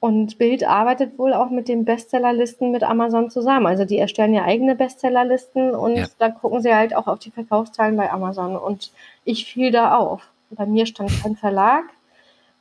[0.00, 3.66] Und Bild arbeitet wohl auch mit den Bestsellerlisten mit Amazon zusammen.
[3.66, 6.06] Also die erstellen ja eigene Bestsellerlisten und ja.
[6.18, 8.56] dann gucken sie halt auch auf die Verkaufszahlen bei Amazon.
[8.56, 8.92] Und
[9.24, 10.28] ich fiel da auf.
[10.50, 11.84] Bei mir stand kein Verlag,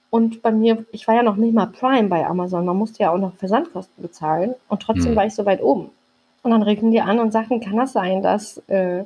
[0.09, 2.65] und bei mir, ich war ja noch nicht mal Prime bei Amazon.
[2.65, 4.55] Man musste ja auch noch Versandkosten bezahlen.
[4.67, 5.15] Und trotzdem mhm.
[5.15, 5.91] war ich so weit oben.
[6.41, 9.03] Und dann regen die an und sagten, kann das sein, dass, äh,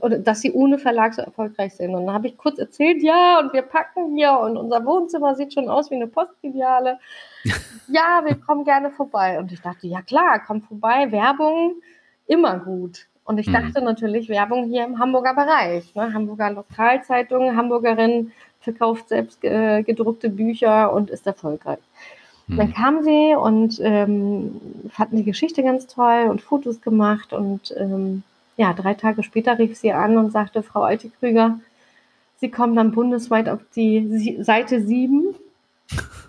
[0.00, 1.94] oder, dass sie ohne Verlag so erfolgreich sind?
[1.94, 5.54] Und dann habe ich kurz erzählt, ja, und wir packen hier und unser Wohnzimmer sieht
[5.54, 6.98] schon aus wie eine Postfiliale.
[7.88, 9.38] ja, wir kommen gerne vorbei.
[9.38, 11.74] Und ich dachte, ja klar, komm vorbei, Werbung,
[12.26, 13.06] immer gut.
[13.24, 13.52] Und ich mhm.
[13.52, 16.12] dachte natürlich Werbung hier im Hamburger Bereich, ne?
[16.12, 21.78] Hamburger Lokalzeitungen, Hamburgerin verkauft selbst äh, gedruckte Bücher und ist erfolgreich.
[22.46, 22.56] Mhm.
[22.56, 24.60] Dann kam sie und ähm,
[24.90, 28.22] fanden die Geschichte ganz toll und Fotos gemacht und ähm,
[28.56, 31.58] ja, drei Tage später rief sie an und sagte, Frau Altekrüger,
[32.44, 35.34] Sie kommen dann bundesweit auf die Seite 7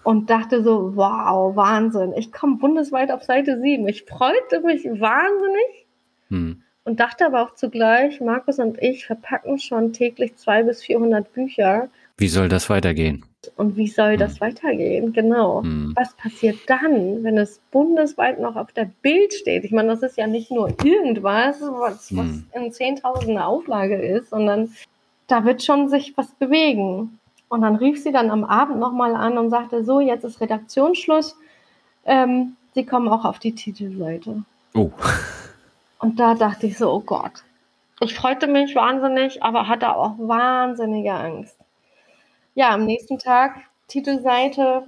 [0.03, 2.13] und dachte so, wow, Wahnsinn.
[2.15, 3.87] Ich komme bundesweit auf Seite 7.
[3.87, 5.85] Ich freute mich wahnsinnig
[6.29, 6.61] hm.
[6.83, 11.89] und dachte aber auch zugleich, Markus und ich verpacken schon täglich 200 bis 400 Bücher.
[12.17, 13.25] Wie soll das weitergehen?
[13.55, 14.19] Und wie soll hm.
[14.19, 15.13] das weitergehen?
[15.13, 15.61] Genau.
[15.61, 15.93] Hm.
[15.95, 19.63] Was passiert dann, wenn es bundesweit noch auf der Bild steht?
[19.63, 22.45] Ich meine, das ist ja nicht nur irgendwas, was, was hm.
[22.53, 24.73] in Zehntausender Auflage ist, sondern
[25.27, 27.19] da wird schon sich was bewegen.
[27.47, 31.37] Und dann rief sie dann am Abend nochmal an und sagte, so, jetzt ist Redaktionsschluss.
[32.05, 34.43] Ähm, sie kommen auch auf die Titelseite.
[34.73, 34.91] Oh.
[35.99, 37.43] Und da dachte ich so, oh Gott.
[38.01, 41.57] Ich freute mich wahnsinnig, aber hatte auch wahnsinnige Angst.
[42.57, 43.57] Ja, am nächsten Tag
[43.89, 44.87] Titelseite,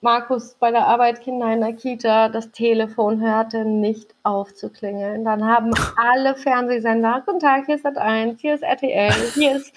[0.00, 5.24] Markus bei der Arbeit, Kinder in der Kita, das Telefon hörte nicht auf zu klingeln.
[5.24, 9.74] Dann haben alle Fernsehsender, guten Tag, hier ist Sat1, hier ist RTL, hier ist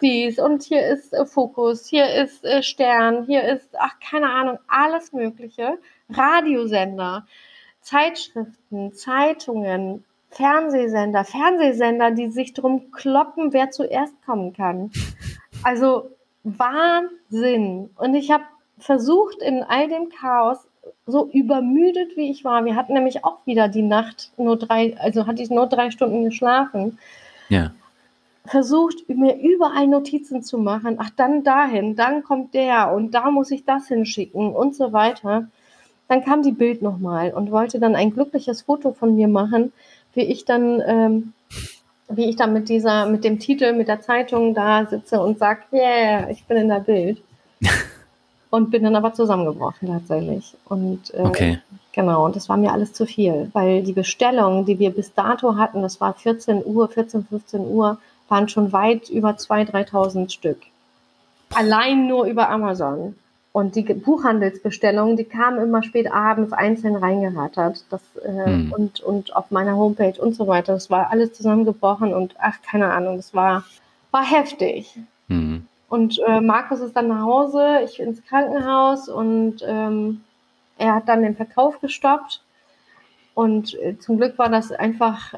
[0.00, 4.58] dies und hier ist äh, Fokus, hier ist äh, Stern, hier ist, ach, keine Ahnung,
[4.66, 5.76] alles Mögliche.
[6.08, 7.26] Radiosender,
[7.82, 14.90] Zeitschriften, Zeitungen, Fernsehsender, Fernsehsender, die sich drum kloppen, wer zuerst kommen kann.
[15.62, 16.10] Also
[16.44, 17.90] Wahnsinn.
[17.96, 18.44] Und ich habe
[18.78, 20.58] versucht, in all dem Chaos,
[21.06, 25.26] so übermüdet wie ich war, wir hatten nämlich auch wieder die Nacht nur drei, also
[25.26, 26.98] hatte ich nur drei Stunden geschlafen.
[27.48, 27.72] Ja.
[28.46, 30.96] Versucht, mir überall Notizen zu machen.
[30.98, 35.48] Ach, dann dahin, dann kommt der und da muss ich das hinschicken und so weiter.
[36.08, 39.72] Dann kam die Bild nochmal und wollte dann ein glückliches Foto von mir machen,
[40.14, 41.32] wie ich dann, ähm,
[42.10, 45.60] wie ich dann mit dieser, mit dem Titel, mit der Zeitung da sitze und sage,
[45.72, 47.22] yeah, ich bin in der Bild.
[48.50, 50.54] und bin dann aber zusammengebrochen tatsächlich.
[50.66, 51.58] Und äh, okay.
[51.92, 55.56] genau, und das war mir alles zu viel, weil die Bestellungen, die wir bis dato
[55.56, 57.98] hatten, das war 14 Uhr, 14, 15 Uhr,
[58.28, 60.58] waren schon weit über 2.000, 3.000 Stück.
[61.54, 63.16] Allein nur über Amazon.
[63.52, 67.84] Und die Buchhandelsbestellungen, die kamen immer spät abends einzeln reingerattert.
[67.90, 68.72] Das, äh, hm.
[68.72, 70.74] und, und auf meiner Homepage und so weiter.
[70.74, 73.64] Das war alles zusammengebrochen und ach, keine Ahnung, das war,
[74.12, 74.96] war heftig.
[75.28, 75.66] Hm.
[75.88, 80.20] Und äh, Markus ist dann nach Hause, ich ins Krankenhaus und ähm,
[80.78, 82.42] er hat dann den Verkauf gestoppt.
[83.34, 85.34] Und äh, zum Glück war das einfach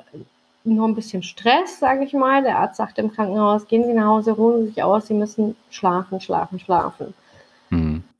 [0.64, 2.42] nur ein bisschen Stress, sage ich mal.
[2.42, 5.56] Der Arzt sagte im Krankenhaus, gehen Sie nach Hause, ruhen Sie sich aus, Sie müssen
[5.70, 7.14] schlafen, schlafen, schlafen.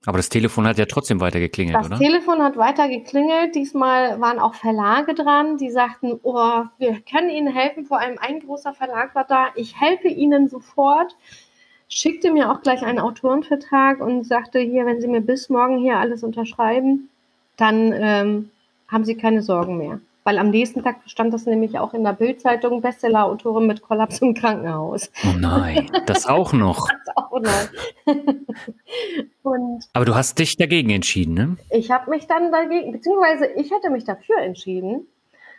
[0.05, 1.97] Aber das Telefon hat ja trotzdem weiter geklingelt, das oder?
[1.97, 3.55] Das Telefon hat weiter geklingelt.
[3.55, 7.87] Diesmal waren auch Verlage dran, die sagten, oh, wir können Ihnen helfen.
[7.87, 9.49] Vor allem ein großer Verlag war da.
[9.55, 11.15] Ich helfe Ihnen sofort
[11.93, 15.99] schickte mir auch gleich einen Autorenvertrag und sagte hier, wenn Sie mir bis morgen hier
[15.99, 17.11] alles unterschreiben,
[17.57, 18.51] dann ähm,
[18.89, 20.01] haben Sie keine Sorgen mehr.
[20.25, 24.35] Weil am nächsten Tag stand das nämlich auch in der Bildzeitung, Bestseller-Autorin mit Kollaps im
[24.35, 25.11] Krankenhaus.
[25.25, 26.89] Oh nein, das auch noch.
[27.07, 27.69] das auch noch.
[29.43, 31.57] und Aber du hast dich dagegen entschieden, ne?
[31.71, 35.09] Ich habe mich dann dagegen, beziehungsweise ich hätte mich dafür entschieden,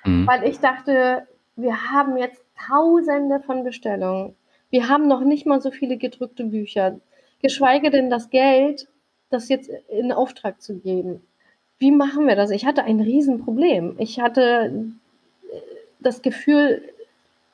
[0.05, 0.27] mhm.
[0.27, 4.35] weil ich dachte, wir haben jetzt tausende von Bestellungen.
[4.69, 6.99] Wir haben noch nicht mal so viele gedrückte Bücher,
[7.41, 8.87] geschweige denn das Geld,
[9.29, 11.21] das jetzt in Auftrag zu geben.
[11.83, 12.49] Wie machen wir das?
[12.49, 13.95] Ich hatte ein Riesenproblem.
[13.97, 14.71] Ich hatte
[15.51, 15.57] äh,
[15.99, 16.81] das Gefühl,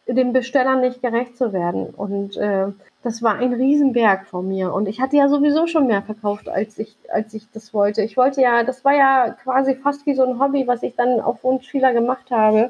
[0.05, 1.87] den Bestellern nicht gerecht zu werden.
[1.87, 2.67] Und äh,
[3.01, 4.71] das war ein Riesenberg vor mir.
[4.71, 8.03] Und ich hatte ja sowieso schon mehr verkauft, als ich, als ich das wollte.
[8.03, 11.19] Ich wollte ja, das war ja quasi fast wie so ein Hobby, was ich dann
[11.21, 12.69] auf Wunsch vieler gemacht habe.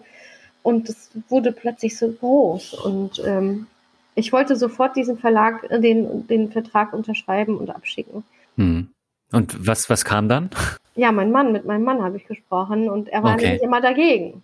[0.63, 2.73] Und es wurde plötzlich so groß.
[2.85, 3.67] Und ähm,
[4.15, 8.23] ich wollte sofort diesen Verlag, äh, den, den Vertrag unterschreiben und abschicken.
[8.55, 8.87] Hm.
[9.33, 10.51] Und was, was kam dann?
[10.99, 13.53] Ja, mein Mann, mit meinem Mann habe ich gesprochen und er war okay.
[13.53, 14.43] nicht immer dagegen.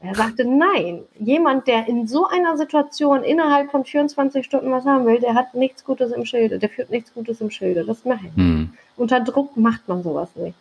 [0.00, 5.04] Er sagte, nein, jemand, der in so einer Situation innerhalb von 24 Stunden was haben
[5.04, 7.84] will, der hat nichts Gutes im Schilde, der führt nichts Gutes im Schilde.
[7.84, 8.36] Das mache ich.
[8.36, 8.70] Hm.
[8.96, 10.56] Unter Druck macht man sowas nicht.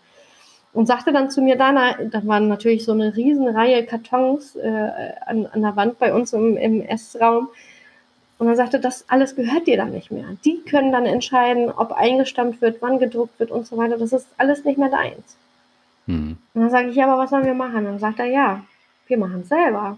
[0.73, 4.89] Und sagte dann zu mir, Dana, da waren natürlich so eine Riesenreihe Kartons äh,
[5.27, 7.49] an, an der Wand bei uns im, im Essraum.
[8.37, 10.25] Und er sagte, das alles gehört dir dann nicht mehr.
[10.43, 13.97] Die können dann entscheiden, ob eingestammt wird, wann gedruckt wird und so weiter.
[13.97, 15.37] Das ist alles nicht mehr deins.
[16.07, 16.37] Hm.
[16.53, 17.77] Und dann sage ich, ja, aber was sollen wir machen?
[17.77, 18.61] Und dann sagt er, ja,
[19.07, 19.97] wir machen es selber.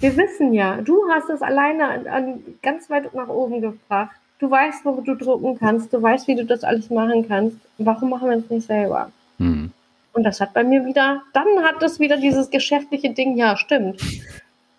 [0.00, 4.16] Wir wissen ja, du hast es alleine an, an, ganz weit nach oben gebracht.
[4.40, 5.92] Du weißt, wo du drucken kannst.
[5.92, 7.56] Du weißt, wie du das alles machen kannst.
[7.78, 9.10] Warum machen wir es nicht selber?
[9.38, 9.70] Hm.
[10.12, 14.00] Und das hat bei mir wieder, dann hat das wieder dieses geschäftliche Ding, ja, stimmt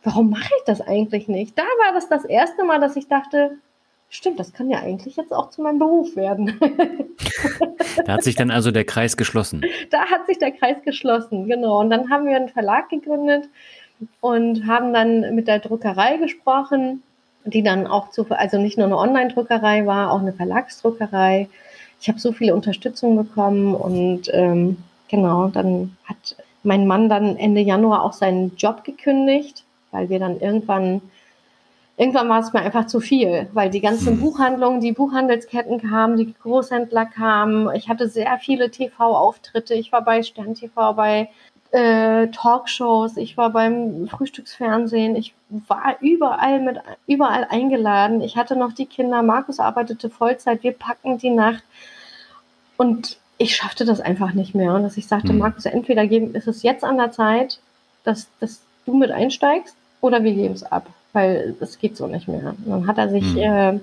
[0.04, 1.58] warum mache ich das eigentlich nicht?
[1.58, 3.58] Da war das das erste Mal, dass ich dachte,
[4.10, 6.60] stimmt, das kann ja eigentlich jetzt auch zu meinem Beruf werden.
[8.06, 9.62] da hat sich dann also der Kreis geschlossen.
[9.92, 11.80] Da hat sich der Kreis geschlossen, genau.
[11.80, 13.50] Und dann haben wir einen Verlag gegründet
[14.22, 17.04] und haben dann mit der Druckerei gesprochen,
[17.46, 21.50] die dann auch zu, also nicht nur eine Online-Druckerei war, auch eine Verlagsdruckerei.
[22.02, 24.78] Ich habe so viele Unterstützung bekommen und ähm,
[25.10, 30.40] genau, dann hat mein Mann dann Ende Januar auch seinen Job gekündigt, weil wir dann
[30.40, 31.02] irgendwann
[32.00, 34.22] irgendwann war es mir einfach zu viel, weil die ganzen hm.
[34.22, 37.70] Buchhandlungen, die Buchhandelsketten kamen, die Großhändler kamen.
[37.76, 39.74] Ich hatte sehr viele TV-Auftritte.
[39.74, 41.30] Ich war bei Stern TV, bei
[41.72, 48.22] äh, Talkshows, ich war beim Frühstücksfernsehen, ich war überall mit überall eingeladen.
[48.22, 51.64] Ich hatte noch die Kinder, Markus arbeitete Vollzeit, wir packen die Nacht
[52.78, 54.74] und ich schaffte das einfach nicht mehr.
[54.74, 55.40] Und dass ich sagte, mhm.
[55.40, 57.60] Markus, entweder geben, ist es jetzt an der Zeit,
[58.06, 62.28] dass, dass du mit einsteigst oder wir geben es ab, weil es geht so nicht
[62.28, 62.56] mehr.
[62.66, 63.38] Und dann hat er sich mhm.
[63.38, 63.80] äh,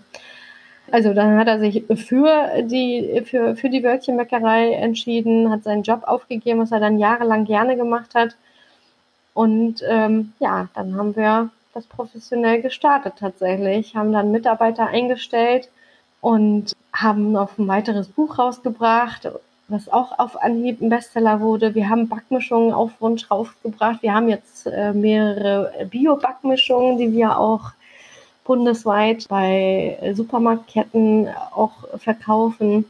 [0.90, 6.02] also dann hat er sich für die, für, für die Wörtchenbäckerei entschieden, hat seinen Job
[6.04, 8.36] aufgegeben, was er dann jahrelang gerne gemacht hat.
[9.34, 15.68] Und ähm, ja, dann haben wir das professionell gestartet tatsächlich, haben dann Mitarbeiter eingestellt
[16.20, 19.28] und haben noch ein weiteres Buch rausgebracht,
[19.68, 21.74] was auch auf Anhieb ein Bestseller wurde.
[21.74, 24.02] Wir haben Backmischungen auf Wunsch rausgebracht.
[24.02, 27.72] Wir haben jetzt äh, mehrere Bio-Backmischungen, die wir auch
[28.44, 32.84] bundesweit bei Supermarktketten auch verkaufen.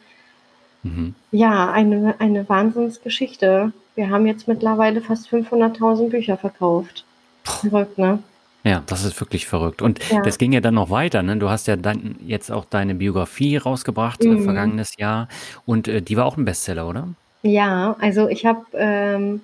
[0.83, 1.15] Mhm.
[1.33, 3.73] Ja, eine, eine Wahnsinnsgeschichte.
[3.95, 7.05] Wir haben jetzt mittlerweile fast 500.000 Bücher verkauft.
[7.45, 8.19] Verrückt, ne?
[8.67, 9.81] Ja, das ist wirklich verrückt.
[9.81, 10.23] Und ja.
[10.23, 11.23] das ging ja dann noch weiter.
[11.23, 11.37] Ne?
[11.37, 14.39] Du hast ja dann jetzt auch deine Biografie rausgebracht, äh, mhm.
[14.39, 15.29] äh, vergangenes Jahr.
[15.67, 17.07] Und äh, die war auch ein Bestseller, oder?
[17.43, 19.43] Ja, also ich habe ähm,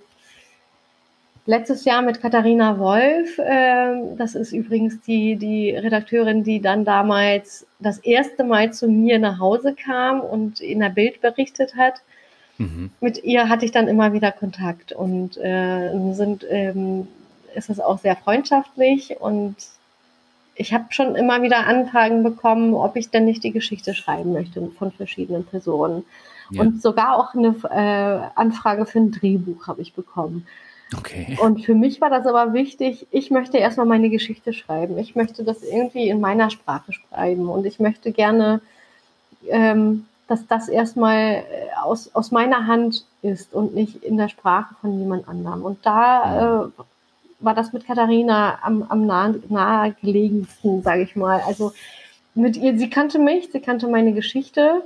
[1.47, 3.39] letztes Jahr mit Katharina Wolf.
[3.39, 9.21] Äh, das ist übrigens die, die Redakteurin, die dann damals das erste Mal zu mir
[9.21, 12.03] nach Hause kam und in der Bild berichtet hat.
[12.59, 12.91] Mhm.
[13.01, 17.07] Mit ihr hatte ich dann immer wieder Kontakt und äh, sind, ähm,
[17.55, 19.57] ist es auch sehr freundschaftlich und
[20.55, 24.67] ich habe schon immer wieder Anfragen bekommen, ob ich denn nicht die Geschichte schreiben möchte
[24.79, 26.05] von verschiedenen Personen.
[26.51, 26.63] Ja.
[26.63, 30.47] Und sogar auch eine äh, Anfrage für ein Drehbuch habe ich bekommen.
[30.97, 31.39] Okay.
[31.41, 34.99] Und für mich war das aber wichtig, ich möchte erstmal meine Geschichte schreiben.
[34.99, 38.61] Ich möchte das irgendwie in meiner Sprache schreiben und ich möchte gerne,
[39.49, 41.45] ähm, dass das erstmal äh,
[41.83, 45.63] aus, aus meiner Hand ist und nicht in der Sprache von jemand anderem.
[45.63, 46.83] Und da äh,
[47.43, 51.41] war das mit Katharina am, am nah, nahegelegensten, sage ich mal.
[51.47, 51.73] Also
[52.35, 54.83] mit ihr, sie kannte mich, sie kannte meine Geschichte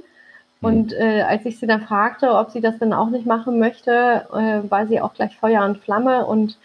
[0.61, 4.27] und äh, als ich sie dann fragte, ob sie das dann auch nicht machen möchte,
[4.33, 6.27] äh, war sie auch gleich Feuer und Flamme.
[6.27, 6.57] Und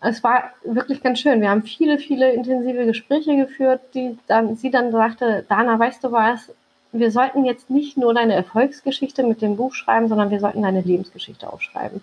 [0.00, 1.40] es war wirklich ganz schön.
[1.40, 6.12] Wir haben viele, viele intensive Gespräche geführt, die dann, sie dann sagte, Dana, weißt du
[6.12, 6.50] was,
[6.92, 10.80] wir sollten jetzt nicht nur deine Erfolgsgeschichte mit dem Buch schreiben, sondern wir sollten deine
[10.80, 12.02] Lebensgeschichte aufschreiben.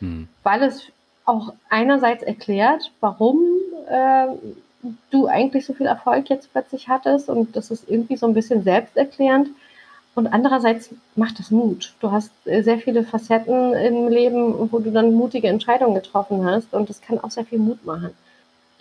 [0.00, 0.28] Hm.
[0.42, 0.92] Weil es
[1.24, 3.40] auch einerseits erklärt, warum
[3.88, 4.26] äh,
[5.10, 8.62] du eigentlich so viel Erfolg jetzt plötzlich hattest und das ist irgendwie so ein bisschen
[8.62, 9.48] selbsterklärend.
[10.14, 11.94] Und andererseits macht das Mut.
[12.00, 16.74] Du hast äh, sehr viele Facetten im Leben, wo du dann mutige Entscheidungen getroffen hast
[16.74, 18.10] und das kann auch sehr viel Mut machen.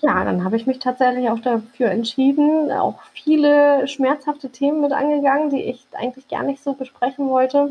[0.01, 5.51] Ja, dann habe ich mich tatsächlich auch dafür entschieden, auch viele schmerzhafte Themen mit angegangen,
[5.51, 7.69] die ich eigentlich gar nicht so besprechen wollte.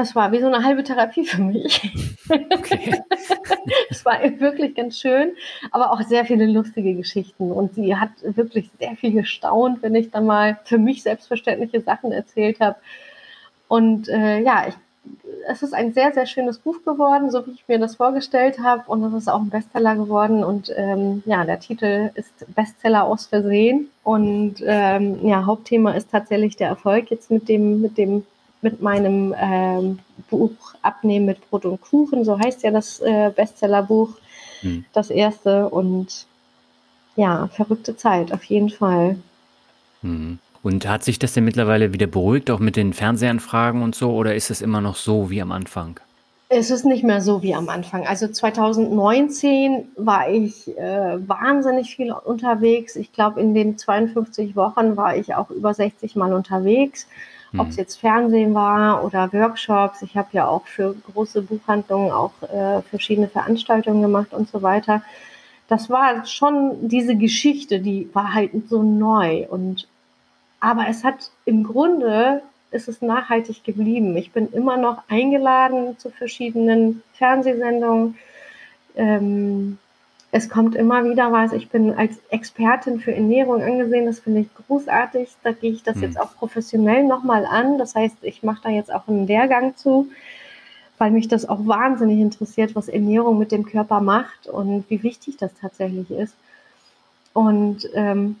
[0.00, 1.92] Das war wie so eine halbe Therapie für mich.
[2.30, 3.02] Okay.
[3.90, 5.32] es war wirklich ganz schön,
[5.72, 7.52] aber auch sehr viele lustige Geschichten.
[7.52, 12.12] Und sie hat wirklich sehr viel gestaunt, wenn ich dann mal für mich selbstverständliche Sachen
[12.12, 12.76] erzählt habe.
[13.68, 14.74] Und äh, ja, ich,
[15.46, 18.84] es ist ein sehr, sehr schönes Buch geworden, so wie ich mir das vorgestellt habe.
[18.86, 20.42] Und es ist auch ein Bestseller geworden.
[20.42, 23.90] Und ähm, ja, der Titel ist Bestseller aus Versehen.
[24.02, 28.24] Und ähm, ja, Hauptthema ist tatsächlich der Erfolg jetzt mit dem, mit dem
[28.62, 29.98] mit meinem ähm,
[30.28, 30.50] Buch
[30.82, 34.10] Abnehmen mit Brot und Kuchen, so heißt ja das äh, Bestsellerbuch,
[34.60, 34.84] hm.
[34.92, 35.68] das erste.
[35.68, 36.26] Und
[37.16, 39.16] ja, verrückte Zeit, auf jeden Fall.
[40.02, 40.38] Hm.
[40.62, 44.34] Und hat sich das denn mittlerweile wieder beruhigt, auch mit den Fernsehanfragen und so, oder
[44.34, 46.00] ist es immer noch so wie am Anfang?
[46.52, 48.06] Es ist nicht mehr so wie am Anfang.
[48.06, 52.96] Also 2019 war ich äh, wahnsinnig viel unterwegs.
[52.96, 57.06] Ich glaube, in den 52 Wochen war ich auch über 60 Mal unterwegs.
[57.56, 57.80] Ob es hm.
[57.80, 60.02] jetzt Fernsehen war oder Workshops.
[60.02, 65.02] Ich habe ja auch für große Buchhandlungen auch äh, verschiedene Veranstaltungen gemacht und so weiter.
[65.68, 69.86] Das war schon diese Geschichte, die war halt so neu und
[70.60, 74.16] aber es hat im Grunde ist es nachhaltig geblieben.
[74.16, 78.16] Ich bin immer noch eingeladen zu verschiedenen Fernsehsendungen.
[78.94, 79.78] Ähm,
[80.32, 81.52] Es kommt immer wieder was.
[81.52, 84.06] Ich bin als Expertin für Ernährung angesehen.
[84.06, 85.28] Das finde ich großartig.
[85.42, 86.02] Da gehe ich das mhm.
[86.02, 87.78] jetzt auch professionell nochmal an.
[87.78, 90.08] Das heißt, ich mache da jetzt auch einen Lehrgang zu,
[90.98, 95.36] weil mich das auch wahnsinnig interessiert, was Ernährung mit dem Körper macht und wie wichtig
[95.36, 96.34] das tatsächlich ist.
[97.32, 98.36] Und ähm,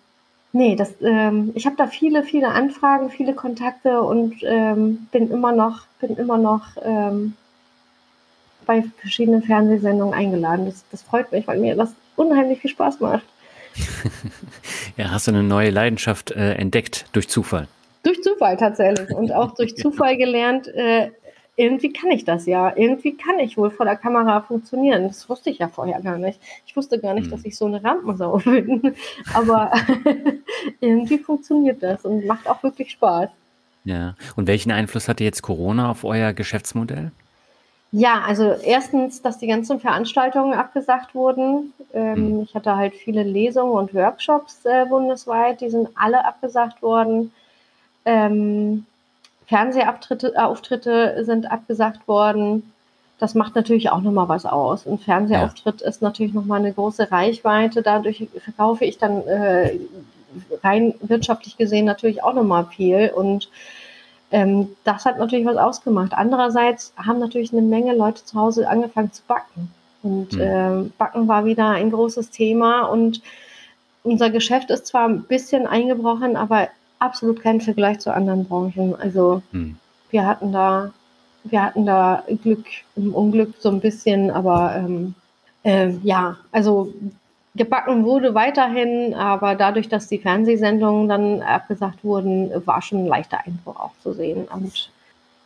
[0.52, 5.52] nee, das, ähm, ich habe da viele, viele Anfragen, viele Kontakte und ähm, bin immer
[5.52, 7.34] noch, bin immer noch ähm,
[8.66, 10.66] bei verschiedenen Fernsehsendungen eingeladen.
[10.66, 13.24] Das, das freut mich, weil mir das unheimlich viel Spaß macht.
[14.96, 17.68] ja, hast du eine neue Leidenschaft äh, entdeckt durch Zufall?
[18.02, 21.10] Durch Zufall tatsächlich und auch durch Zufall gelernt, äh,
[21.56, 22.72] irgendwie kann ich das ja.
[22.74, 25.08] Irgendwie kann ich wohl vor der Kamera funktionieren.
[25.08, 26.40] Das wusste ich ja vorher gar nicht.
[26.66, 27.30] Ich wusste gar nicht, hm.
[27.32, 28.94] dass ich so eine Rampensau bin.
[29.34, 29.70] Aber
[30.80, 33.28] irgendwie funktioniert das und macht auch wirklich Spaß.
[33.84, 34.14] Ja.
[34.36, 37.12] Und welchen Einfluss hatte jetzt Corona auf euer Geschäftsmodell?
[37.92, 41.72] Ja, also erstens, dass die ganzen Veranstaltungen abgesagt wurden.
[41.92, 42.42] Ähm, mhm.
[42.42, 47.32] Ich hatte halt viele Lesungen und Workshops äh, bundesweit, die sind alle abgesagt worden.
[48.04, 48.86] Ähm,
[49.46, 52.72] Fernsehauftritte äh, sind abgesagt worden.
[53.18, 54.86] Das macht natürlich auch nochmal was aus.
[54.86, 55.88] Ein Fernsehauftritt ja.
[55.88, 57.82] ist natürlich nochmal eine große Reichweite.
[57.82, 59.78] Dadurch verkaufe ich dann äh,
[60.62, 63.10] rein wirtschaftlich gesehen natürlich auch nochmal viel.
[63.14, 63.50] Und
[64.30, 66.12] ähm, das hat natürlich was ausgemacht.
[66.12, 69.70] Andererseits haben natürlich eine Menge Leute zu Hause angefangen zu backen.
[70.02, 70.40] Und mhm.
[70.40, 72.82] äh, Backen war wieder ein großes Thema.
[72.82, 73.22] Und
[74.02, 76.68] unser Geschäft ist zwar ein bisschen eingebrochen, aber
[76.98, 78.94] absolut kein Vergleich zu anderen Branchen.
[78.94, 79.76] Also hm.
[80.10, 80.92] wir hatten da,
[81.44, 82.64] wir hatten da Glück
[82.96, 85.14] im Unglück so ein bisschen, aber ähm,
[85.64, 86.92] äh, ja, also
[87.54, 93.40] gebacken wurde weiterhin, aber dadurch, dass die Fernsehsendungen dann abgesagt wurden, war schon ein leichter
[93.44, 94.46] Einbruch auch zu sehen.
[94.52, 94.90] Und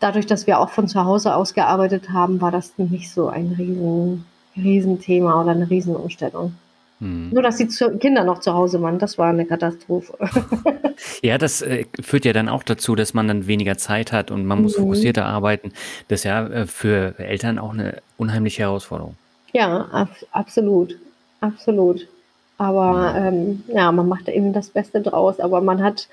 [0.01, 3.55] dadurch, dass wir auch von zu Hause aus gearbeitet haben, war das nicht so ein
[3.59, 4.27] riesen,
[4.57, 6.55] Riesenthema oder eine Riesenumstellung.
[7.01, 7.31] Hm.
[7.31, 7.67] Nur, dass die
[7.99, 10.17] Kinder noch zu Hause waren, das war eine Katastrophe.
[11.23, 14.47] ja, das äh, führt ja dann auch dazu, dass man dann weniger Zeit hat und
[14.47, 14.83] man muss mhm.
[14.83, 15.73] fokussierter arbeiten.
[16.09, 19.17] Das ist ja äh, für Eltern auch eine unheimliche Herausforderung.
[19.53, 20.97] Ja, ab, absolut.
[21.45, 22.09] Absolut.
[22.57, 25.41] Aber ähm, ja, man macht eben das Beste draus.
[25.41, 26.09] Aber man hat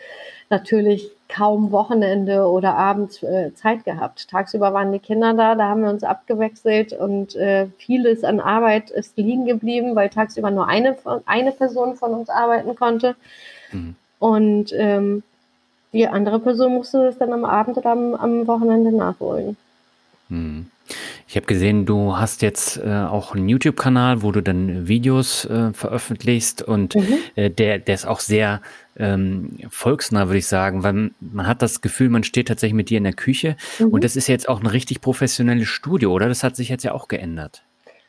[0.49, 4.27] natürlich kaum Wochenende oder abends äh, Zeit gehabt.
[4.29, 8.89] Tagsüber waren die Kinder da, da haben wir uns abgewechselt und äh, vieles an Arbeit
[8.89, 13.15] ist liegen geblieben, weil tagsüber nur eine, eine Person von uns arbeiten konnte.
[13.71, 13.95] Mhm.
[14.19, 15.23] Und ähm,
[15.93, 19.55] die andere Person musste es dann am Abend oder am, am Wochenende nachholen.
[20.27, 20.69] Mhm.
[21.28, 25.72] Ich habe gesehen, du hast jetzt äh, auch einen YouTube-Kanal, wo du dann Videos äh,
[25.74, 27.18] veröffentlichst und mhm.
[27.36, 28.62] äh, der, der ist auch sehr
[28.98, 32.98] ähm, volksnah, würde ich sagen, weil man hat das Gefühl, man steht tatsächlich mit dir
[32.98, 33.88] in der Küche mhm.
[33.88, 36.28] und das ist jetzt auch ein richtig professionelles Studio, oder?
[36.28, 37.64] Das hat sich jetzt ja auch geändert.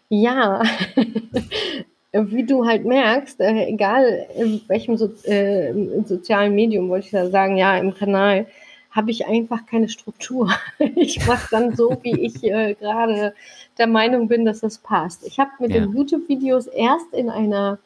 [0.08, 0.62] Ja,
[2.12, 5.72] wie du halt merkst, äh, egal in welchem so, äh,
[6.04, 8.46] sozialen Medium, wollte ich ja sagen, ja, im Kanal,
[8.92, 10.50] habe ich einfach keine Struktur.
[10.96, 13.34] Ich mache dann so, wie ich äh, gerade
[13.78, 15.26] der Meinung bin, dass das passt.
[15.26, 15.80] Ich habe mit ja.
[15.80, 17.78] den YouTube-Videos erst in einer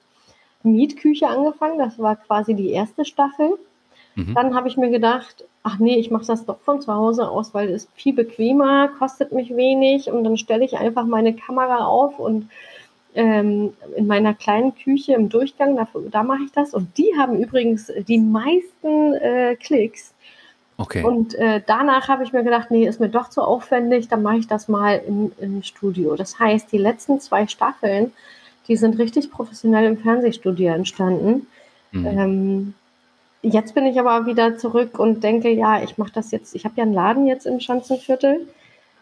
[0.62, 1.78] Mietküche angefangen.
[1.78, 3.58] Das war quasi die erste Staffel.
[4.16, 4.34] Mhm.
[4.34, 7.54] Dann habe ich mir gedacht, ach nee, ich mache das doch von zu Hause aus,
[7.54, 12.18] weil es viel bequemer, kostet mich wenig und dann stelle ich einfach meine Kamera auf
[12.18, 12.48] und
[13.14, 16.74] ähm, in meiner kleinen Küche im Durchgang, da, da mache ich das.
[16.74, 20.12] Und die haben übrigens die meisten äh, Klicks.
[20.78, 21.02] Okay.
[21.02, 24.36] Und äh, danach habe ich mir gedacht, nee, ist mir doch zu aufwendig, dann mache
[24.36, 26.16] ich das mal im, im Studio.
[26.16, 28.12] Das heißt, die letzten zwei Staffeln,
[28.68, 31.46] die sind richtig professionell im Fernsehstudio entstanden.
[31.92, 32.06] Mhm.
[32.06, 32.74] Ähm,
[33.42, 36.74] jetzt bin ich aber wieder zurück und denke, ja, ich mache das jetzt, ich habe
[36.76, 38.46] ja einen Laden jetzt im Schanzenviertel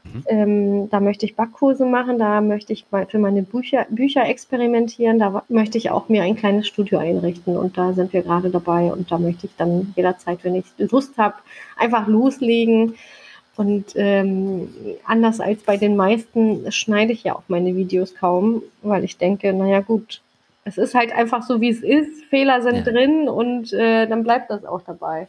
[0.05, 0.25] Mhm.
[0.27, 5.19] Ähm, da möchte ich Backkurse machen, da möchte ich mal für meine Bücher, Bücher experimentieren,
[5.19, 8.93] da möchte ich auch mir ein kleines Studio einrichten und da sind wir gerade dabei
[8.93, 11.37] und da möchte ich dann jederzeit, wenn ich Lust habe,
[11.77, 12.95] einfach loslegen.
[13.57, 14.69] Und ähm,
[15.05, 19.53] anders als bei den meisten schneide ich ja auch meine Videos kaum, weil ich denke,
[19.53, 20.23] naja gut,
[20.65, 22.25] es ist halt einfach so, wie es ist.
[22.25, 22.83] Fehler sind ja.
[22.83, 25.29] drin und äh, dann bleibt das auch dabei.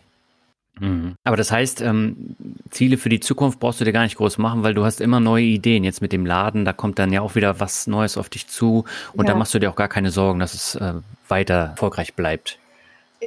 [0.80, 1.15] Mhm.
[1.23, 2.36] Aber das heißt, ähm,
[2.69, 5.19] Ziele für die Zukunft brauchst du dir gar nicht groß machen, weil du hast immer
[5.19, 5.84] neue Ideen.
[5.84, 8.86] Jetzt mit dem Laden, da kommt dann ja auch wieder was Neues auf dich zu
[9.13, 9.34] und ja.
[9.34, 10.93] da machst du dir auch gar keine Sorgen, dass es äh,
[11.28, 12.59] weiter erfolgreich bleibt.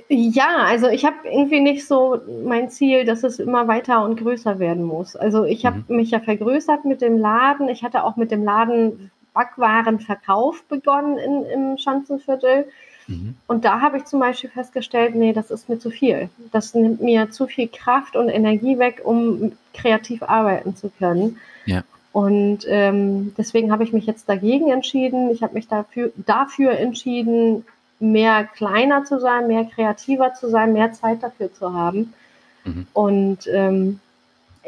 [0.09, 4.59] Ja, also ich habe irgendwie nicht so mein Ziel, dass es immer weiter und größer
[4.59, 5.16] werden muss.
[5.16, 5.96] Also ich habe mhm.
[5.96, 7.68] mich ja vergrößert mit dem Laden.
[7.68, 12.66] Ich hatte auch mit dem Laden Backwarenverkauf begonnen in, im Schanzenviertel.
[13.09, 13.34] Mhm.
[13.46, 16.28] Und da habe ich zum Beispiel festgestellt, nee, das ist mir zu viel.
[16.52, 21.38] Das nimmt mir zu viel Kraft und Energie weg, um kreativ arbeiten zu können.
[21.64, 21.82] Ja.
[22.12, 25.30] Und ähm, deswegen habe ich mich jetzt dagegen entschieden.
[25.30, 27.64] Ich habe mich dafür, dafür entschieden,
[27.98, 32.12] mehr kleiner zu sein, mehr kreativer zu sein, mehr Zeit dafür zu haben.
[32.64, 32.86] Mhm.
[32.92, 34.00] Und ähm,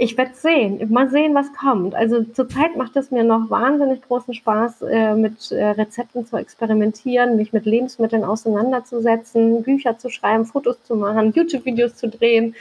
[0.02, 1.94] ich werde sehen, mal sehen, was kommt.
[1.94, 7.36] Also zurzeit macht es mir noch wahnsinnig großen Spaß, äh, mit äh, Rezepten zu experimentieren,
[7.36, 12.54] mich mit Lebensmitteln auseinanderzusetzen, Bücher zu schreiben, Fotos zu machen, YouTube-Videos zu drehen.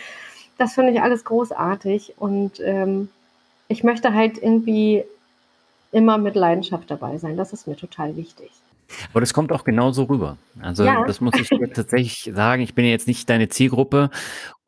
[0.57, 3.07] Das finde ich alles großartig und ähm,
[3.69, 5.05] ich möchte halt irgendwie
[5.93, 7.37] immer mit Leidenschaft dabei sein.
[7.37, 8.51] Das ist mir total wichtig.
[9.11, 10.37] Aber das kommt auch genauso rüber.
[10.61, 11.03] Also ja.
[11.05, 12.61] das muss ich dir tatsächlich sagen.
[12.61, 14.09] Ich bin ja jetzt nicht deine Zielgruppe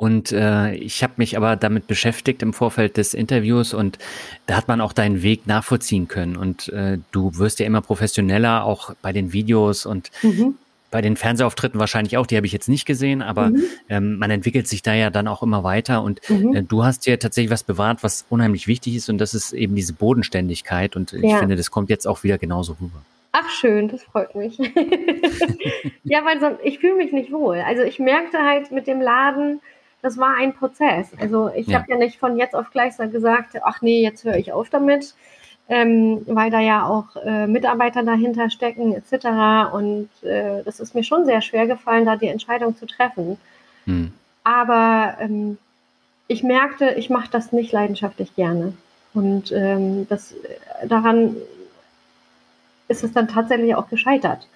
[0.01, 3.99] und äh, ich habe mich aber damit beschäftigt im Vorfeld des Interviews und
[4.47, 6.37] da hat man auch deinen Weg nachvollziehen können.
[6.37, 10.55] Und äh, du wirst ja immer professioneller, auch bei den Videos und mhm.
[10.89, 12.25] bei den Fernsehauftritten wahrscheinlich auch.
[12.25, 13.63] Die habe ich jetzt nicht gesehen, aber mhm.
[13.89, 16.01] ähm, man entwickelt sich da ja dann auch immer weiter.
[16.01, 16.55] Und mhm.
[16.55, 19.75] äh, du hast dir tatsächlich was bewahrt, was unheimlich wichtig ist und das ist eben
[19.75, 20.95] diese Bodenständigkeit.
[20.95, 23.03] Und ich finde, das kommt jetzt auch wieder genauso rüber.
[23.33, 24.57] Ach schön, das freut mich.
[26.03, 27.59] ja, weil sonst, ich fühle mich nicht wohl.
[27.59, 29.61] Also ich merkte halt mit dem Laden,
[30.01, 31.11] das war ein Prozess.
[31.19, 31.79] Also ich ja.
[31.79, 35.13] habe ja nicht von jetzt auf gleich gesagt, ach nee, jetzt höre ich auf damit,
[35.69, 39.73] ähm, weil da ja auch äh, Mitarbeiter dahinter stecken etc.
[39.73, 43.37] Und äh, das ist mir schon sehr schwer gefallen, da die Entscheidung zu treffen.
[43.85, 44.11] Hm.
[44.43, 45.57] Aber ähm,
[46.27, 48.73] ich merkte, ich mache das nicht leidenschaftlich gerne.
[49.13, 50.35] Und ähm, das
[50.85, 51.35] daran
[52.91, 54.47] ist es dann tatsächlich auch gescheitert.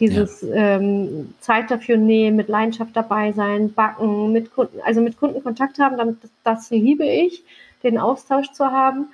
[0.00, 0.78] Dieses ja.
[0.78, 5.78] ähm, Zeit dafür nehmen, mit Leidenschaft dabei sein, backen, mit Kunden, also mit Kunden Kontakt
[5.78, 7.44] haben, damit, das liebe ich,
[7.82, 9.08] den Austausch zu haben.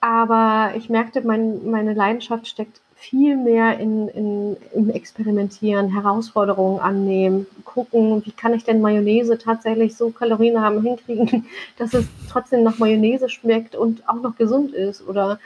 [0.00, 7.46] Aber ich merkte, mein, meine Leidenschaft steckt viel mehr in, in, im Experimentieren, Herausforderungen annehmen,
[7.64, 11.46] gucken, wie kann ich denn Mayonnaise tatsächlich so kalorienarm hinkriegen,
[11.78, 15.06] dass es trotzdem nach Mayonnaise schmeckt und auch noch gesund ist.
[15.06, 15.38] Oder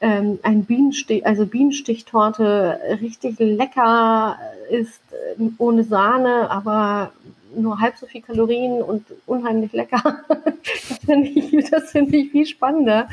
[0.00, 4.38] ähm, ein Bienenstich, also Bienenstichtorte richtig lecker
[4.70, 5.00] ist,
[5.38, 7.12] äh, ohne Sahne, aber
[7.54, 10.20] nur halb so viel Kalorien und unheimlich lecker.
[10.28, 13.08] das finde ich, das finde ich viel spannender.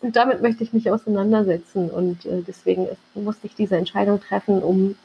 [0.00, 1.90] Und damit möchte ich mich auseinandersetzen.
[1.90, 4.96] Und äh, deswegen ist, musste ich diese Entscheidung treffen, um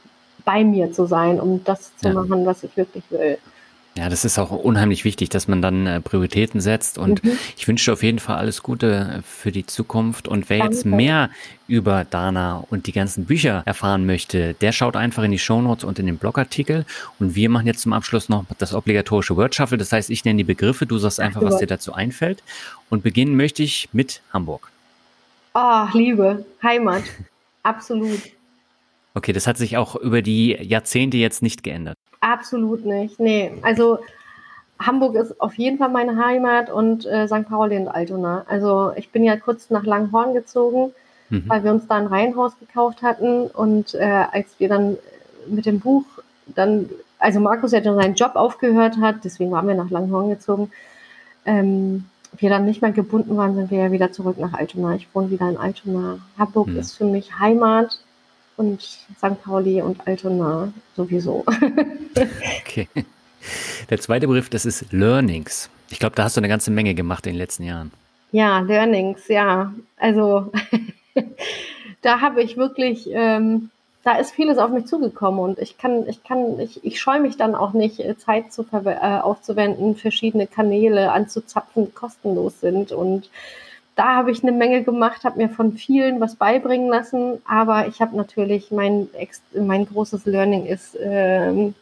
[0.45, 2.13] bei mir zu sein, um das zu ja.
[2.13, 3.37] machen, was ich wirklich will.
[3.97, 6.99] Ja, das ist auch unheimlich wichtig, dass man dann äh, Prioritäten setzt.
[6.99, 7.31] Und mhm.
[7.57, 10.27] ich wünsche dir auf jeden Fall alles Gute für die Zukunft.
[10.27, 10.73] Und wer Danke.
[10.75, 11.31] jetzt mehr
[11.67, 15.97] über Dana und die ganzen Bücher erfahren möchte, der schaut einfach in die Shownotes und
[15.97, 16.85] in den Blogartikel.
[17.17, 19.79] Und wir machen jetzt zum Abschluss noch das obligatorische Word Shuffle.
[19.79, 22.43] Das heißt, ich nenne die Begriffe, du sagst einfach, was dir dazu einfällt.
[22.91, 24.71] Und beginnen möchte ich mit Hamburg.
[25.55, 27.01] Oh, Liebe, Heimat.
[27.63, 28.21] Absolut.
[29.15, 31.97] Okay, das hat sich auch über die Jahrzehnte jetzt nicht geändert.
[32.19, 33.19] Absolut nicht.
[33.19, 33.99] Nee, also
[34.79, 37.47] Hamburg ist auf jeden Fall meine Heimat und äh, St.
[37.47, 38.45] Pauli und Altona.
[38.47, 40.93] Also ich bin ja kurz nach Langhorn gezogen,
[41.29, 41.43] mhm.
[41.47, 44.97] weil wir uns da ein Reihenhaus gekauft hatten und äh, als wir dann
[45.47, 46.03] mit dem Buch
[46.47, 46.89] dann,
[47.19, 50.71] also Markus ja dann seinen Job aufgehört hat, deswegen waren wir nach Langhorn gezogen,
[51.45, 52.05] ähm,
[52.37, 54.95] wir dann nicht mehr gebunden waren, sind wir ja wieder zurück nach Altona.
[54.95, 56.19] Ich wohne wieder in Altona.
[56.37, 56.77] Hamburg mhm.
[56.77, 57.99] ist für mich Heimat
[58.57, 59.41] und St.
[59.43, 61.45] Pauli und Altona sowieso.
[62.61, 62.87] okay.
[63.89, 65.69] Der zweite Begriff, das ist Learnings.
[65.89, 67.91] Ich glaube, da hast du eine ganze Menge gemacht in den letzten Jahren.
[68.31, 69.73] Ja, Learnings, ja.
[69.97, 70.51] Also
[72.01, 73.69] da habe ich wirklich, ähm,
[74.03, 77.37] da ist vieles auf mich zugekommen und ich kann, ich kann, ich, ich scheue mich
[77.37, 83.29] dann auch nicht, äh, Zeit zu äh, aufzuwenden, verschiedene Kanäle anzuzapfen, die kostenlos sind und
[83.97, 87.99] da habe ich eine Menge gemacht, habe mir von vielen was beibringen lassen, aber ich
[87.99, 89.09] habe natürlich mein,
[89.53, 91.73] mein großes Learning ist ähm,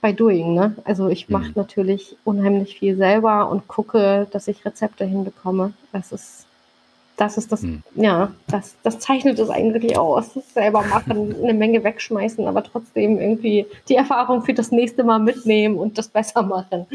[0.00, 0.54] bei Doing.
[0.54, 0.74] Ne?
[0.84, 1.52] Also ich mache mhm.
[1.56, 5.74] natürlich unheimlich viel selber und gucke, dass ich Rezepte hinbekomme.
[5.92, 6.46] Das ist
[7.16, 7.82] das ist das, mhm.
[7.94, 10.34] ja, das, das zeichnet es eigentlich aus.
[10.34, 15.18] Das selber machen, eine Menge wegschmeißen, aber trotzdem irgendwie die Erfahrung für das nächste Mal
[15.18, 16.86] mitnehmen und das besser machen.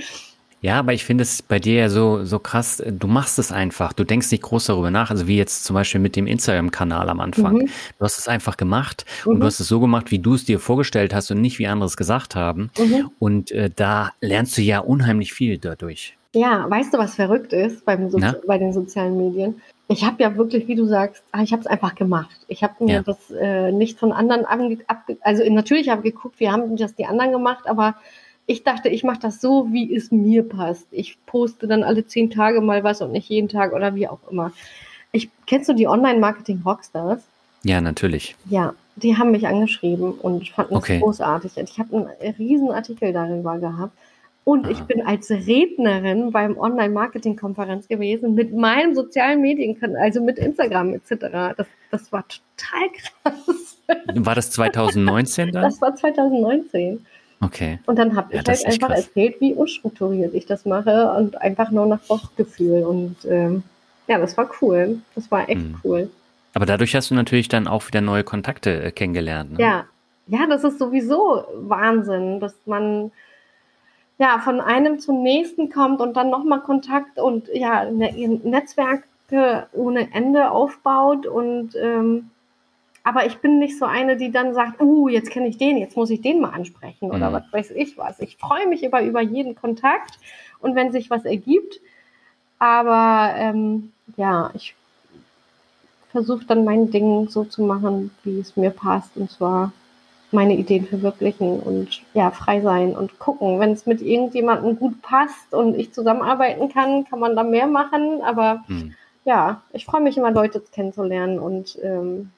[0.61, 3.93] Ja, aber ich finde es bei dir ja so, so krass, du machst es einfach,
[3.93, 7.19] du denkst nicht groß darüber nach, also wie jetzt zum Beispiel mit dem Instagram-Kanal am
[7.19, 7.53] Anfang.
[7.55, 7.69] Mhm.
[7.97, 9.31] Du hast es einfach gemacht mhm.
[9.31, 11.65] und du hast es so gemacht, wie du es dir vorgestellt hast und nicht wie
[11.65, 12.69] andere es gesagt haben.
[12.77, 13.09] Mhm.
[13.17, 16.15] Und äh, da lernst du ja unheimlich viel dadurch.
[16.33, 19.61] Ja, weißt du, was verrückt ist beim so bei den sozialen Medien?
[19.89, 22.39] Ich habe ja wirklich, wie du sagst, ah, ich habe es einfach gemacht.
[22.47, 23.01] Ich habe mir ja.
[23.01, 26.95] das äh, nicht von anderen abge, abge also natürlich habe ich geguckt, wie haben das
[26.95, 27.95] die anderen gemacht, aber
[28.45, 30.87] ich dachte, ich mache das so, wie es mir passt.
[30.91, 34.19] Ich poste dann alle zehn Tage mal was und nicht jeden Tag oder wie auch
[34.29, 34.51] immer.
[35.11, 37.21] Ich, kennst du die Online-Marketing-Rockstars?
[37.63, 38.35] Ja, natürlich.
[38.49, 40.93] Ja, die haben mich angeschrieben und fanden okay.
[40.93, 41.57] das großartig.
[41.57, 43.93] Ich habe einen riesen Artikel darüber gehabt.
[44.43, 44.71] Und Aha.
[44.71, 51.53] ich bin als Rednerin beim Online-Marketing-Konferenz gewesen mit meinem sozialen Medien, also mit Instagram etc.
[51.55, 53.77] Das, das war total krass.
[54.15, 55.63] War das 2019 dann?
[55.63, 57.05] Das war 2019.
[57.41, 57.79] Okay.
[57.85, 59.07] Und dann habe ja, ich halt einfach krass.
[59.07, 62.83] erzählt, wie unstrukturiert ich das mache und einfach nur nach Bauchgefühl.
[62.83, 63.63] Und ähm,
[64.07, 64.99] ja, das war cool.
[65.15, 65.79] Das war echt mhm.
[65.83, 66.09] cool.
[66.53, 69.53] Aber dadurch hast du natürlich dann auch wieder neue Kontakte äh, kennengelernt.
[69.53, 69.61] Ne?
[69.61, 69.85] Ja.
[70.27, 73.11] Ja, das ist sowieso Wahnsinn, dass man
[74.21, 80.13] ja, von einem zum nächsten kommt und dann nochmal Kontakt und ja, ne, Netzwerke ohne
[80.13, 82.29] Ende aufbaut und ähm,
[83.03, 85.97] aber ich bin nicht so eine, die dann sagt, uh, jetzt kenne ich den, jetzt
[85.97, 87.33] muss ich den mal ansprechen oder mhm.
[87.33, 88.19] was weiß ich was.
[88.19, 90.19] Ich freue mich über, über jeden Kontakt
[90.59, 91.79] und wenn sich was ergibt.
[92.59, 94.75] Aber ähm, ja, ich
[96.11, 99.17] versuche dann mein Ding so zu machen, wie es mir passt.
[99.17, 99.71] Und zwar
[100.31, 103.59] meine Ideen verwirklichen und ja, frei sein und gucken.
[103.59, 108.21] Wenn es mit irgendjemandem gut passt und ich zusammenarbeiten kann, kann man da mehr machen.
[108.21, 108.93] Aber hm.
[109.25, 112.31] ja, ich freue mich immer, Leute kennenzulernen und ähm,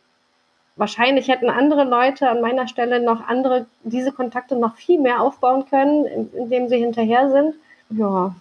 [0.75, 5.65] wahrscheinlich hätten andere Leute an meiner Stelle noch andere, diese Kontakte noch viel mehr aufbauen
[5.69, 7.55] können, indem sie hinterher sind.
[7.89, 8.35] Ja,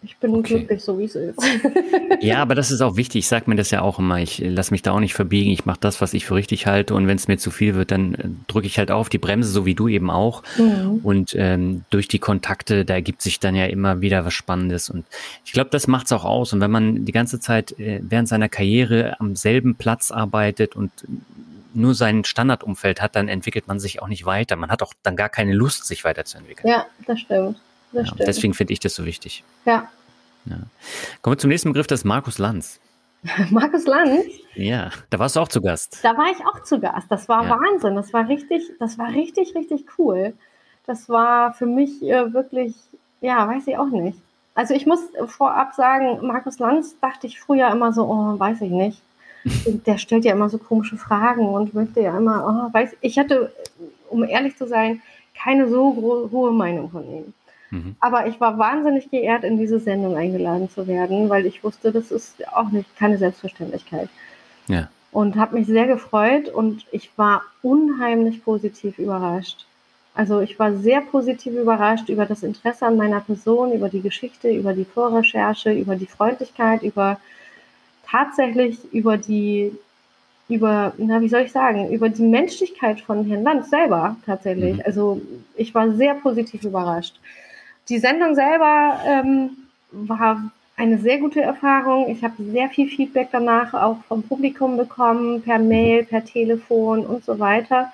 [0.00, 0.58] ich bin okay.
[0.58, 1.40] glücklich, so wie es ist.
[2.20, 3.20] ja, aber das ist auch wichtig.
[3.20, 4.20] Ich sage mir das ja auch immer.
[4.20, 5.50] Ich lasse mich da auch nicht verbiegen.
[5.50, 6.94] Ich mache das, was ich für richtig halte.
[6.94, 9.50] Und wenn es mir zu viel wird, dann äh, drücke ich halt auf die Bremse,
[9.50, 10.44] so wie du eben auch.
[10.56, 11.00] Mhm.
[11.02, 14.88] Und ähm, durch die Kontakte, da ergibt sich dann ja immer wieder was Spannendes.
[14.88, 15.04] Und
[15.44, 16.52] ich glaube, das macht's auch aus.
[16.52, 20.92] Und wenn man die ganze Zeit äh, während seiner Karriere am selben Platz arbeitet und
[21.74, 24.56] nur sein Standardumfeld hat, dann entwickelt man sich auch nicht weiter.
[24.56, 26.68] Man hat auch dann gar keine Lust, sich weiterzuentwickeln.
[26.68, 27.58] Ja, das stimmt
[27.92, 29.44] ja, deswegen finde ich das so wichtig.
[29.64, 29.88] Ja.
[30.46, 30.56] ja.
[31.22, 32.80] Kommen wir zum nächsten Begriff, das ist Markus Lanz.
[33.50, 34.26] Markus Lanz?
[34.54, 35.98] Ja, da warst du auch zu Gast.
[36.02, 37.10] Da war ich auch zu Gast.
[37.10, 37.50] Das war ja.
[37.50, 37.96] Wahnsinn.
[37.96, 40.34] Das war richtig, das war richtig, richtig cool.
[40.86, 42.74] Das war für mich äh, wirklich,
[43.20, 44.18] ja, weiß ich auch nicht.
[44.54, 48.70] Also ich muss vorab sagen, Markus Lanz dachte ich früher immer so, oh, weiß ich
[48.70, 49.00] nicht.
[49.86, 53.52] Der stellt ja immer so komische Fragen und möchte ja immer, oh, weiß ich hatte,
[54.10, 55.02] um ehrlich zu sein,
[55.34, 57.34] keine so hohe Meinung von ihm.
[57.70, 57.96] Mhm.
[58.00, 62.10] Aber ich war wahnsinnig geehrt, in diese Sendung eingeladen zu werden, weil ich wusste, das
[62.10, 64.08] ist auch nicht keine Selbstverständlichkeit.
[64.66, 64.88] Ja.
[65.12, 69.66] Und habe mich sehr gefreut und ich war unheimlich positiv überrascht.
[70.14, 74.50] Also ich war sehr positiv überrascht über das Interesse an meiner Person, über die Geschichte,
[74.50, 77.18] über die Vorrecherche, über die Freundlichkeit, über
[78.10, 79.72] tatsächlich über die,
[80.48, 84.76] über, na, wie soll ich sagen, über die Menschlichkeit von Herrn Lanz selber tatsächlich.
[84.76, 84.82] Mhm.
[84.84, 85.20] Also
[85.56, 87.16] ich war sehr positiv überrascht.
[87.88, 89.50] Die Sendung selber ähm,
[89.92, 92.08] war eine sehr gute Erfahrung.
[92.08, 97.24] Ich habe sehr viel Feedback danach auch vom Publikum bekommen, per Mail, per Telefon und
[97.24, 97.92] so weiter.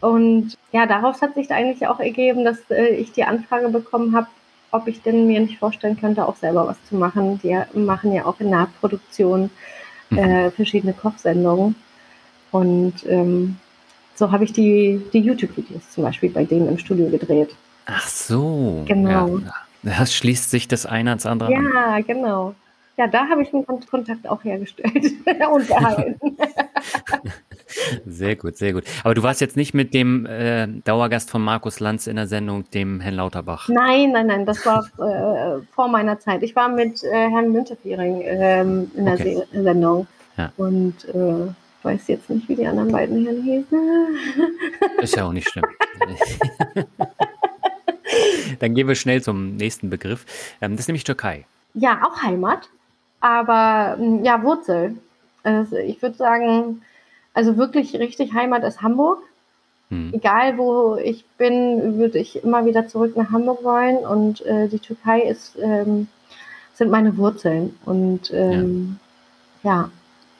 [0.00, 4.28] Und ja, daraus hat sich eigentlich auch ergeben, dass äh, ich die Anfrage bekommen habe,
[4.70, 7.40] ob ich denn mir nicht vorstellen könnte, auch selber was zu machen.
[7.42, 9.50] Die machen ja auch in Nahproduktion
[10.10, 10.18] mhm.
[10.18, 11.74] äh, verschiedene Kochsendungen.
[12.50, 13.56] Und ähm,
[14.14, 17.54] so habe ich die, die YouTube-Videos zum Beispiel bei denen im Studio gedreht.
[17.86, 18.84] Ach so.
[18.86, 19.38] Genau.
[19.38, 21.64] Ja, das schließt sich das eine ans andere ja, an.
[21.64, 22.54] Ja, genau.
[22.96, 25.12] Ja, da habe ich einen Kontakt auch hergestellt
[25.52, 26.18] und erhalten.
[28.06, 28.84] sehr gut, sehr gut.
[29.04, 32.68] Aber du warst jetzt nicht mit dem äh, Dauergast von Markus Lanz in der Sendung,
[32.70, 33.68] dem Herrn Lauterbach.
[33.68, 36.42] Nein, nein, nein, das war äh, vor meiner Zeit.
[36.42, 39.42] Ich war mit äh, Herrn Münterfering ähm, in der okay.
[39.52, 40.06] Sendung.
[40.36, 40.52] Ja.
[40.56, 41.52] Und äh,
[41.82, 44.18] weiß jetzt nicht, wie die anderen beiden Herren hießen.
[45.02, 45.64] Ist ja auch nicht schlimm.
[48.60, 50.24] Dann gehen wir schnell zum nächsten Begriff.
[50.60, 51.44] Ähm, das ist nämlich Türkei.
[51.74, 52.68] Ja, auch Heimat,
[53.20, 54.96] aber hm, ja, Wurzel.
[55.42, 56.82] Also ich würde sagen,
[57.38, 59.20] also wirklich richtig Heimat ist Hamburg.
[59.90, 60.12] Hm.
[60.12, 64.80] Egal wo ich bin, würde ich immer wieder zurück nach Hamburg wollen und äh, die
[64.80, 66.08] Türkei ist, ähm,
[66.74, 67.76] sind meine Wurzeln.
[67.84, 68.98] Und ähm,
[69.62, 69.88] ja.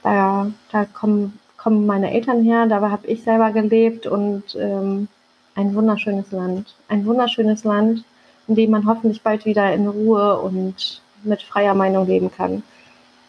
[0.02, 0.10] ja,
[0.42, 5.06] da, da kommen, kommen meine Eltern her, da habe ich selber gelebt und ähm,
[5.54, 6.74] ein wunderschönes Land.
[6.88, 8.02] Ein wunderschönes Land,
[8.48, 12.64] in dem man hoffentlich bald wieder in Ruhe und mit freier Meinung leben kann.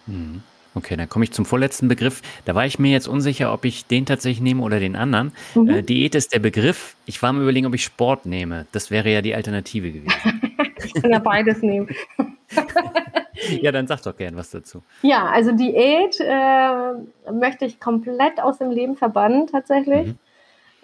[0.07, 0.41] Mhm.
[0.79, 2.21] Okay, dann komme ich zum vorletzten Begriff.
[2.45, 5.33] Da war ich mir jetzt unsicher, ob ich den tatsächlich nehme oder den anderen.
[5.55, 5.69] Mhm.
[5.69, 6.95] Äh, Diät ist der Begriff.
[7.05, 8.65] Ich war mir überlegen, ob ich Sport nehme.
[8.71, 10.13] Das wäre ja die Alternative gewesen.
[10.85, 11.89] ich kann ja beides nehmen.
[13.61, 14.81] ja, dann sag doch gern was dazu.
[15.01, 20.07] Ja, also Diät äh, möchte ich komplett aus dem Leben verbannen tatsächlich.
[20.07, 20.17] Mhm.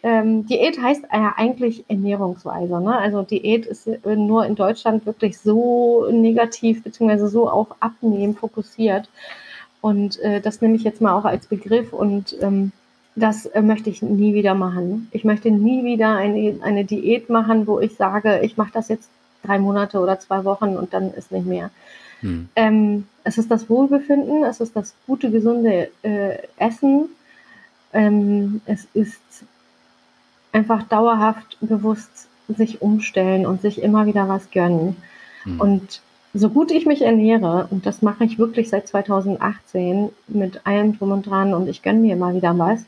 [0.04, 2.82] Ähm, Diät heißt ja eigentlich Ernährungsweise.
[2.82, 2.98] Ne?
[2.98, 9.10] Also Diät ist nur in Deutschland wirklich so negativ beziehungsweise so auf Abnehmen fokussiert.
[9.86, 12.72] Und äh, das nehme ich jetzt mal auch als Begriff und ähm,
[13.16, 15.10] das äh, möchte ich nie wieder machen.
[15.12, 19.08] Ich möchte nie wieder eine, eine Diät machen, wo ich sage, ich mache das jetzt
[19.44, 21.70] drei Monate oder zwei Wochen und dann ist nicht mehr.
[22.22, 22.50] Hm.
[22.56, 27.10] Ähm, es ist das Wohlbefinden, es ist das gute, gesunde äh, Essen,
[27.94, 29.22] ähm, es ist
[30.52, 34.96] einfach dauerhaft bewusst sich umstellen und sich immer wieder was gönnen.
[35.44, 35.62] Mhm.
[35.62, 36.02] Und
[36.36, 41.12] so gut ich mich ernähre, und das mache ich wirklich seit 2018 mit allem drum
[41.12, 42.84] und dran und ich gönne mir immer wieder was,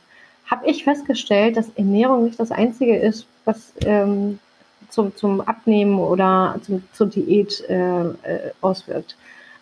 [0.46, 4.40] habe ich festgestellt, dass Ernährung nicht das Einzige ist, was ähm,
[4.90, 9.16] zum, zum Abnehmen oder zum, zur Diät äh, äh, auswirkt.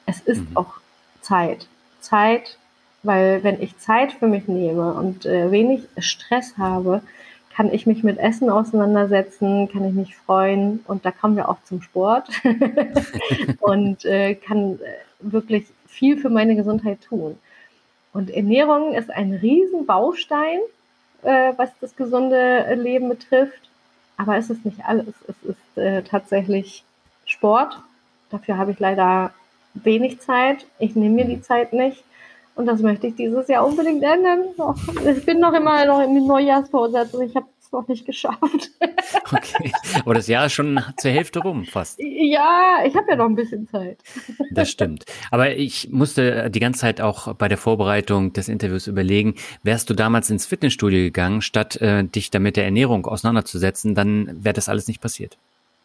[0.08, 0.58] Es ist mhm.
[0.58, 0.74] auch
[1.22, 1.68] Zeit.
[2.00, 2.58] Zeit,
[3.04, 7.02] weil wenn ich Zeit für mich nehme und äh, wenig Stress habe,
[7.56, 11.64] kann ich mich mit Essen auseinandersetzen, kann ich mich freuen und da kommen wir auch
[11.64, 12.30] zum Sport
[13.62, 17.38] und äh, kann äh, wirklich viel für meine Gesundheit tun.
[18.12, 20.60] Und Ernährung ist ein Riesenbaustein,
[21.24, 23.70] äh, was das gesunde Leben betrifft,
[24.18, 25.14] aber es ist nicht alles.
[25.28, 26.84] Es ist äh, tatsächlich
[27.26, 27.78] Sport.
[28.32, 29.34] Dafür habe ich leider
[29.74, 30.66] wenig Zeit.
[30.80, 32.04] Ich nehme mir die Zeit nicht.
[32.56, 34.46] Und das möchte ich dieses Jahr unbedingt ändern.
[35.06, 38.40] Ich bin noch immer noch im Neujahrsvorsatz und ich habe es noch nicht geschafft.
[39.32, 39.72] Okay,
[40.04, 42.00] aber das Jahr ist schon zur Hälfte rum fast.
[42.00, 43.98] Ja, ich habe ja noch ein bisschen Zeit.
[44.52, 45.06] Das stimmt.
[45.32, 49.94] Aber ich musste die ganze Zeit auch bei der Vorbereitung des Interviews überlegen, wärst du
[49.94, 54.88] damals ins Fitnessstudio gegangen, statt äh, dich damit der Ernährung auseinanderzusetzen, dann wäre das alles
[54.88, 55.38] nicht passiert.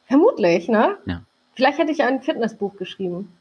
[0.07, 0.97] Vermutlich, ne?
[1.07, 1.23] Ja.
[1.55, 3.33] Vielleicht hätte ich ein Fitnessbuch geschrieben.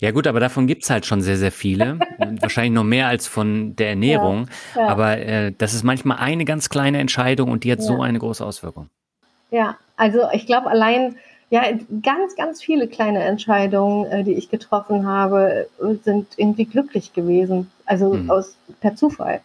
[0.00, 1.98] Ja gut, aber davon gibt's halt schon sehr, sehr viele.
[2.40, 4.48] Wahrscheinlich noch mehr als von der Ernährung.
[4.74, 4.88] Ja, ja.
[4.88, 7.84] Aber äh, das ist manchmal eine ganz kleine Entscheidung und die hat ja.
[7.84, 8.88] so eine große Auswirkung.
[9.50, 11.16] Ja, also ich glaube allein,
[11.50, 11.62] ja,
[12.02, 15.68] ganz, ganz viele kleine Entscheidungen, äh, die ich getroffen habe,
[16.02, 17.70] sind irgendwie glücklich gewesen.
[17.86, 18.30] Also mhm.
[18.30, 19.40] aus per Zufall.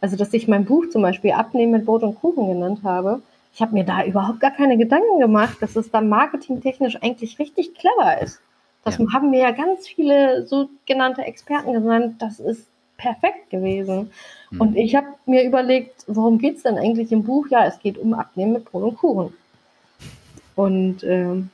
[0.00, 3.20] Also dass ich mein Buch zum Beispiel Abnehmen mit Brot und Kuchen genannt habe.
[3.52, 7.74] Ich habe mir da überhaupt gar keine Gedanken gemacht, dass es dann marketingtechnisch eigentlich richtig
[7.74, 8.40] clever ist.
[8.84, 9.06] Das ja.
[9.12, 12.66] haben mir ja ganz viele sogenannte Experten gesagt, das ist
[12.96, 14.10] perfekt gewesen.
[14.50, 14.60] Mhm.
[14.60, 17.46] Und ich habe mir überlegt, worum geht es denn eigentlich im Buch?
[17.50, 19.34] Ja, es geht um Abnehmen mit Brot und Kuchen.
[20.54, 21.50] Und ähm,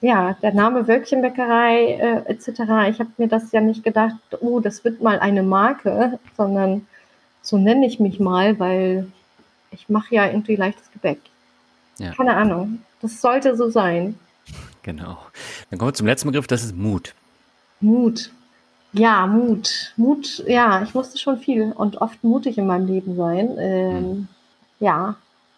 [0.00, 2.48] ja, der Name Wölkchenbäckerei äh, etc.,
[2.90, 6.86] ich habe mir das ja nicht gedacht, oh, das wird mal eine Marke, sondern
[7.40, 9.06] so nenne ich mich mal, weil
[9.70, 11.20] ich mache ja irgendwie leichtes Gebäck.
[11.98, 12.12] Ja.
[12.12, 12.82] Keine Ahnung.
[13.00, 14.18] Das sollte so sein.
[14.84, 15.16] Genau.
[15.70, 17.14] Dann kommen wir zum letzten Begriff, das ist Mut.
[17.80, 18.30] Mut.
[18.92, 19.92] Ja, Mut.
[19.96, 23.56] Mut, ja, ich musste schon viel und oft mutig in meinem Leben sein.
[23.58, 24.28] Ähm, mhm.
[24.78, 25.16] Ja,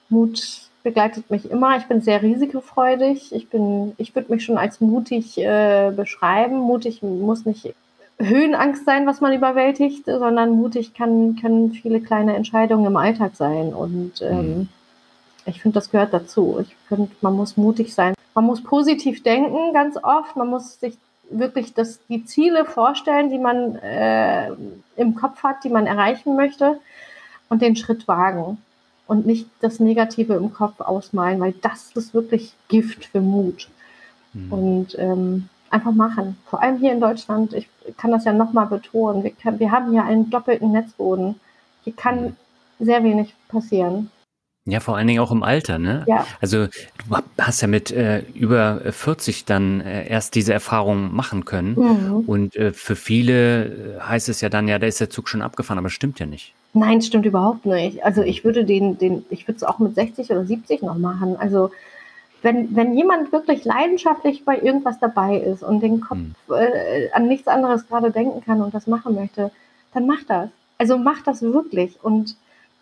[0.08, 1.76] Mut begleitet mich immer.
[1.76, 3.34] Ich bin sehr risikofreudig.
[3.34, 6.58] Ich bin, ich würde mich schon als mutig äh, beschreiben.
[6.58, 7.74] Mutig muss nicht
[8.18, 13.74] Höhenangst sein, was man überwältigt, sondern mutig kann, können viele kleine Entscheidungen im Alltag sein.
[13.74, 14.68] Und ähm, mhm.
[15.46, 16.58] ich finde, das gehört dazu.
[16.62, 20.36] Ich finde, man muss mutig sein man muss positiv denken ganz oft.
[20.36, 20.96] Man muss sich
[21.30, 24.50] wirklich das, die Ziele vorstellen, die man äh,
[24.96, 26.78] im Kopf hat, die man erreichen möchte
[27.48, 28.58] und den Schritt wagen
[29.06, 33.68] und nicht das Negative im Kopf ausmalen, weil das ist wirklich Gift für Mut.
[34.34, 34.52] Mhm.
[34.52, 36.36] Und ähm, einfach machen.
[36.44, 39.92] Vor allem hier in Deutschland, ich kann das ja nochmal betonen, wir, kann, wir haben
[39.92, 41.40] hier einen doppelten Netzboden.
[41.84, 42.36] Hier kann
[42.78, 44.10] sehr wenig passieren.
[44.68, 46.04] Ja, vor allen Dingen auch im Alter, ne?
[46.08, 46.26] Ja.
[46.40, 51.76] Also du hast ja mit äh, über 40 dann äh, erst diese Erfahrung machen können.
[51.76, 52.24] Mhm.
[52.26, 55.40] Und äh, für viele äh, heißt es ja dann, ja, da ist der Zug schon
[55.40, 56.52] abgefahren, aber stimmt ja nicht.
[56.74, 58.04] Nein, stimmt überhaupt nicht.
[58.04, 61.36] Also ich würde den, den, ich würde es auch mit 60 oder 70 noch machen.
[61.36, 61.70] Also
[62.42, 66.34] wenn, wenn jemand wirklich leidenschaftlich bei irgendwas dabei ist und den Kopf mhm.
[66.50, 69.52] äh, an nichts anderes gerade denken kann und das machen möchte,
[69.94, 70.50] dann mach das.
[70.76, 72.36] Also mach das wirklich und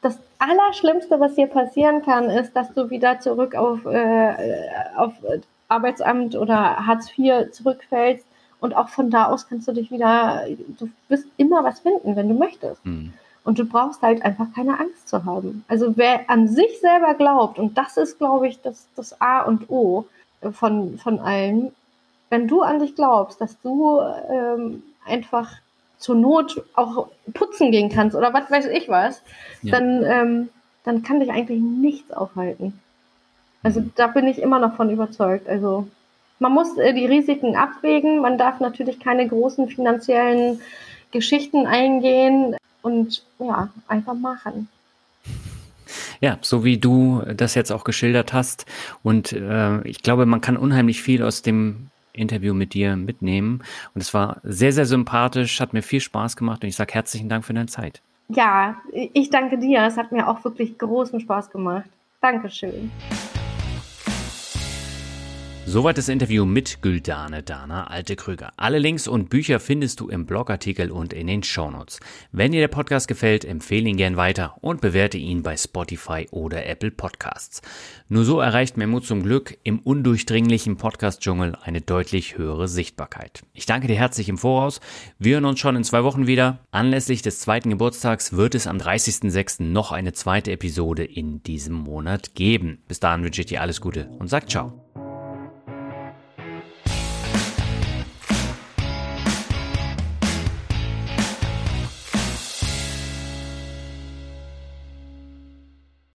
[0.05, 5.13] das Allerschlimmste, was dir passieren kann, ist, dass du wieder zurück auf, äh, auf
[5.69, 8.27] Arbeitsamt oder Hartz IV zurückfällst.
[8.61, 10.45] Und auch von da aus kannst du dich wieder,
[10.79, 12.85] du wirst immer was finden, wenn du möchtest.
[12.85, 13.15] Mhm.
[13.45, 15.65] Und du brauchst halt einfach keine Angst zu haben.
[15.69, 19.69] Also wer an sich selber glaubt, und das ist, glaube ich, das, das A und
[19.71, 20.07] O
[20.53, 21.73] von, von allen,
[22.31, 24.01] wenn du an dich glaubst, dass du
[24.31, 25.51] ähm, einfach
[26.05, 29.23] zur Not auch putzen gehen kannst oder was weiß ich was,
[29.63, 29.73] ja.
[29.73, 30.49] dann, ähm,
[30.85, 32.79] dann kann dich eigentlich nichts aufhalten.
[33.63, 33.93] Also mhm.
[33.95, 35.49] da bin ich immer noch von überzeugt.
[35.49, 35.89] Also
[36.41, 40.61] man muss äh, die Risiken abwägen, man darf natürlich keine großen finanziellen
[41.11, 44.69] Geschichten eingehen und ja, einfach machen.
[46.21, 48.67] Ja, so wie du das jetzt auch geschildert hast.
[49.03, 53.63] Und äh, ich glaube, man kann unheimlich viel aus dem Interview mit dir mitnehmen.
[53.95, 57.29] Und es war sehr, sehr sympathisch, hat mir viel Spaß gemacht und ich sage herzlichen
[57.29, 58.01] Dank für deine Zeit.
[58.29, 59.83] Ja, ich danke dir.
[59.83, 61.91] Es hat mir auch wirklich großen Spaß gemacht.
[62.21, 62.91] Dankeschön.
[65.67, 68.53] Soweit das Interview mit Güldane Dana Alte Krüger.
[68.57, 72.01] Alle Links und Bücher findest du im Blogartikel und in den Shownotes.
[72.33, 76.67] Wenn dir der Podcast gefällt, empfehle ihn gern weiter und bewerte ihn bei Spotify oder
[76.67, 77.63] Apple Podcasts.
[78.09, 83.43] Nur so erreicht Mut zum Glück im undurchdringlichen Podcast-Dschungel eine deutlich höhere Sichtbarkeit.
[83.55, 84.81] Ich danke dir herzlich im Voraus.
[85.19, 86.59] Wir hören uns schon in zwei Wochen wieder.
[86.73, 89.63] Anlässlich des zweiten Geburtstags wird es am 30.06.
[89.63, 92.83] noch eine zweite Episode in diesem Monat geben.
[92.87, 95.04] Bis dahin wünsche ich dir alles Gute und sag ciao.